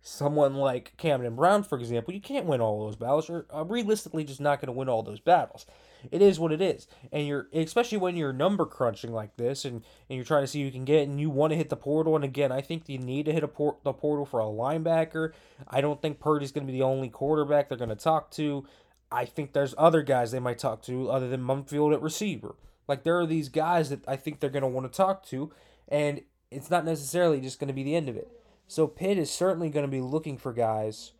someone 0.00 0.54
like 0.54 0.96
Camden 0.96 1.34
Brown, 1.34 1.64
for 1.64 1.76
example, 1.76 2.14
you 2.14 2.20
can't 2.20 2.46
win 2.46 2.60
all 2.60 2.86
those 2.86 2.94
battles. 2.94 3.28
You're 3.28 3.46
uh, 3.52 3.64
realistically 3.64 4.22
just 4.22 4.40
not 4.40 4.60
going 4.60 4.68
to 4.68 4.78
win 4.78 4.88
all 4.88 5.02
those 5.02 5.20
battles 5.20 5.66
it 6.10 6.22
is 6.22 6.40
what 6.40 6.52
it 6.52 6.60
is. 6.60 6.86
And 7.12 7.26
you're 7.26 7.48
especially 7.52 7.98
when 7.98 8.16
you're 8.16 8.32
number 8.32 8.66
crunching 8.66 9.12
like 9.12 9.36
this 9.36 9.64
and, 9.64 9.76
and 10.08 10.16
you're 10.16 10.24
trying 10.24 10.42
to 10.42 10.46
see 10.46 10.60
who 10.60 10.66
you 10.66 10.72
can 10.72 10.84
get 10.84 11.08
and 11.08 11.20
you 11.20 11.30
want 11.30 11.52
to 11.52 11.56
hit 11.56 11.68
the 11.68 11.76
portal. 11.76 12.16
And 12.16 12.24
again, 12.24 12.50
I 12.52 12.60
think 12.60 12.88
you 12.88 12.98
need 12.98 13.26
to 13.26 13.32
hit 13.32 13.44
a 13.44 13.48
port, 13.48 13.82
the 13.84 13.92
portal 13.92 14.26
for 14.26 14.40
a 14.40 14.44
linebacker. 14.44 15.32
I 15.68 15.80
don't 15.80 16.00
think 16.02 16.20
Purdy's 16.20 16.52
going 16.52 16.66
to 16.66 16.72
be 16.72 16.78
the 16.78 16.84
only 16.84 17.08
quarterback 17.08 17.68
they're 17.68 17.78
going 17.78 17.90
to 17.90 17.96
talk 17.96 18.30
to. 18.32 18.66
I 19.10 19.26
think 19.26 19.52
there's 19.52 19.74
other 19.76 20.02
guys 20.02 20.32
they 20.32 20.40
might 20.40 20.58
talk 20.58 20.82
to 20.84 21.10
other 21.10 21.28
than 21.28 21.42
Mumpfield 21.42 21.92
at 21.92 22.02
receiver. 22.02 22.56
Like 22.88 23.04
there 23.04 23.18
are 23.18 23.26
these 23.26 23.48
guys 23.48 23.90
that 23.90 24.06
I 24.08 24.16
think 24.16 24.40
they're 24.40 24.50
going 24.50 24.62
to 24.62 24.68
want 24.68 24.90
to 24.90 24.96
talk 24.96 25.24
to, 25.26 25.52
and 25.88 26.22
it's 26.50 26.70
not 26.70 26.84
necessarily 26.84 27.40
just 27.40 27.60
going 27.60 27.68
to 27.68 27.74
be 27.74 27.84
the 27.84 27.94
end 27.94 28.08
of 28.08 28.16
it. 28.16 28.30
So 28.66 28.86
Pitt 28.86 29.18
is 29.18 29.30
certainly 29.30 29.68
going 29.68 29.84
to 29.84 29.90
be 29.90 30.00
looking 30.00 30.38
for 30.38 30.52
guys 30.52 31.12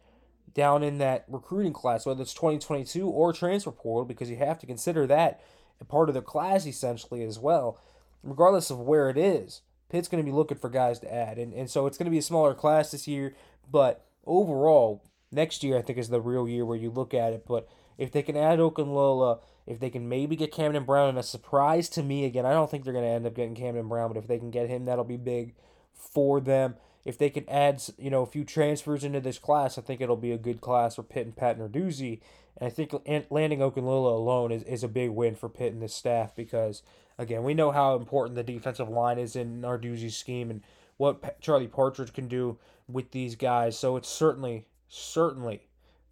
down 0.55 0.83
in 0.83 0.99
that 0.99 1.25
recruiting 1.29 1.73
class, 1.73 2.07
whether 2.07 2.23
it's 2.23 2.35
2022 2.35 3.09
or 3.09 3.33
transfer 3.33 3.71
portal, 3.71 4.05
because 4.05 4.31
you 4.31 4.37
have 4.37 4.59
to 4.59 4.67
consider 4.67 5.07
that 5.07 5.41
a 5.81 5.85
part 5.85 6.09
of 6.09 6.15
the 6.15 6.23
class 6.23 6.67
essentially 6.67 7.25
as 7.25 7.39
well, 7.39 7.79
regardless 8.23 8.71
of 8.71 8.81
where 8.81 9.11
it 9.11 9.19
is. 9.19 9.63
Pitt's 9.91 10.09
going 10.09 10.25
to 10.25 10.31
be 10.31 10.35
looking 10.35 10.59
for 10.59 10.71
guys 10.71 10.99
to 11.01 11.13
add. 11.13 11.39
And, 11.39 11.53
and 11.53 11.69
so 11.69 11.87
it's 11.87 11.99
going 11.99 12.07
to 12.07 12.11
be 12.11 12.19
a 12.19 12.23
smaller 12.23 12.55
class 12.55 12.91
this 12.91 13.07
year, 13.07 13.35
but 13.71 14.07
overall, 14.25 15.05
next 15.31 15.63
year 15.63 15.77
I 15.77 15.83
think 15.83 15.99
is 15.99 16.09
the 16.09 16.21
real 16.21 16.49
year 16.49 16.65
where 16.65 16.79
you 16.79 16.91
look 16.91 17.13
at 17.13 17.33
it. 17.33 17.45
But 17.47 17.69
if 17.99 18.11
they 18.11 18.23
can 18.23 18.37
add 18.37 18.59
Okunlola, 18.59 19.41
if 19.67 19.81
they 19.81 19.91
can 19.91 20.09
maybe 20.09 20.37
get 20.37 20.53
Camden 20.53 20.85
Brown, 20.85 21.11
and 21.11 21.19
a 21.19 21.23
surprise 21.23 21.89
to 21.91 22.03
me 22.03 22.25
again, 22.25 22.47
I 22.47 22.53
don't 22.53 22.71
think 22.71 22.85
they're 22.85 22.93
going 22.93 23.05
to 23.05 23.11
end 23.11 23.27
up 23.27 23.35
getting 23.35 23.55
Camden 23.55 23.89
Brown, 23.89 24.09
but 24.09 24.17
if 24.17 24.27
they 24.27 24.39
can 24.39 24.51
get 24.51 24.69
him, 24.69 24.87
that'll 24.87 25.05
be 25.05 25.17
big 25.17 25.55
for 25.93 26.41
them 26.41 26.75
if 27.05 27.19
they 27.19 27.31
can 27.31 27.49
add 27.49 27.83
you 27.99 28.11
know 28.11 28.23
a 28.23 28.27
few 28.27 28.45
transfers 28.45 29.05
into 29.05 29.21
this 29.21 29.39
class, 29.39 29.79
I 29.79 29.83
think 29.83 30.01
it'll 30.01 30.17
be 30.17 30.33
a 30.33 30.39
good 30.39 30.61
class 30.61 30.97
for 30.97 31.03
Pitt 31.03 31.27
and 31.27 31.37
Pat 31.37 31.59
Narduzzi. 31.59 32.21
And 32.57 32.67
I 32.67 32.71
think 32.71 32.93
landing 33.31 33.61
Okunlola 33.61 34.15
alone 34.15 34.53
is, 34.53 34.63
is 34.65 34.85
a 34.85 34.89
big 34.89 35.11
win 35.11 35.35
for 35.35 35.49
Pitt 35.49 35.73
and 35.73 35.83
this 35.83 35.95
staff 35.95 36.35
because 36.37 36.83
again 37.19 37.43
we 37.43 37.55
know 37.55 37.71
how 37.71 37.97
important 37.97 38.37
the 38.37 38.43
defensive 38.43 38.89
line 38.89 39.19
is 39.19 39.37
in 39.37 39.61
Narduzzi's 39.61 40.17
scheme 40.17 40.51
and 40.51 40.63
what 40.97 41.41
Charlie 41.41 41.67
Partridge 41.67 42.13
can 42.13 42.29
do 42.29 42.59
with 42.89 43.11
these 43.11 43.35
guys. 43.37 43.79
So 43.79 43.97
it's 43.97 44.09
certainly 44.09 44.67
certainly 44.89 45.63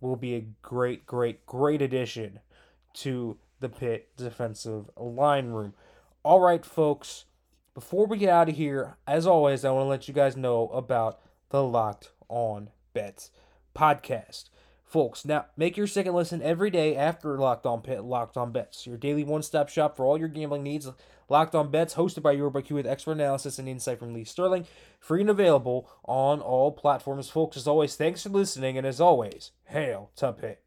will 0.00 0.16
be 0.16 0.34
a 0.34 0.46
great 0.62 1.06
great 1.06 1.46
great 1.46 1.82
addition 1.82 2.40
to 2.94 3.38
the 3.60 3.68
Pitt 3.68 4.08
defensive 4.16 4.90
line 4.96 5.48
room. 5.48 5.74
All 6.22 6.40
right, 6.40 6.64
folks 6.64 7.26
before 7.80 8.04
we 8.04 8.18
get 8.18 8.28
out 8.28 8.50
of 8.50 8.56
here, 8.56 8.98
as 9.06 9.26
always, 9.26 9.64
I 9.64 9.70
want 9.70 9.84
to 9.84 9.88
let 9.88 10.06
you 10.06 10.12
guys 10.12 10.36
know 10.36 10.68
about 10.68 11.18
the 11.48 11.62
Locked 11.62 12.10
On 12.28 12.68
Bets 12.92 13.30
podcast. 13.74 14.50
Folks, 14.84 15.24
now 15.24 15.46
make 15.56 15.78
your 15.78 15.86
second 15.86 16.12
listen 16.12 16.42
every 16.42 16.68
day 16.68 16.94
after 16.94 17.38
Locked 17.38 17.64
On 17.64 17.80
Pitt, 17.80 18.04
Locked 18.04 18.36
On 18.36 18.52
Bets, 18.52 18.86
your 18.86 18.98
daily 18.98 19.24
one-stop 19.24 19.70
shop 19.70 19.96
for 19.96 20.04
all 20.04 20.18
your 20.18 20.28
gambling 20.28 20.62
needs. 20.62 20.90
Locked 21.30 21.54
On 21.54 21.70
Bets, 21.70 21.94
hosted 21.94 22.20
by 22.20 22.32
your 22.32 22.50
Q 22.50 22.76
with 22.76 22.86
expert 22.86 23.12
analysis 23.12 23.58
and 23.58 23.66
insight 23.66 23.98
from 23.98 24.12
Lee 24.12 24.24
Sterling, 24.24 24.66
free 24.98 25.22
and 25.22 25.30
available 25.30 25.88
on 26.04 26.42
all 26.42 26.72
platforms. 26.72 27.30
Folks, 27.30 27.56
as 27.56 27.66
always, 27.66 27.96
thanks 27.96 28.24
for 28.24 28.28
listening, 28.28 28.76
and 28.76 28.86
as 28.86 29.00
always, 29.00 29.52
hail 29.64 30.10
to 30.16 30.34
Pitt. 30.34 30.62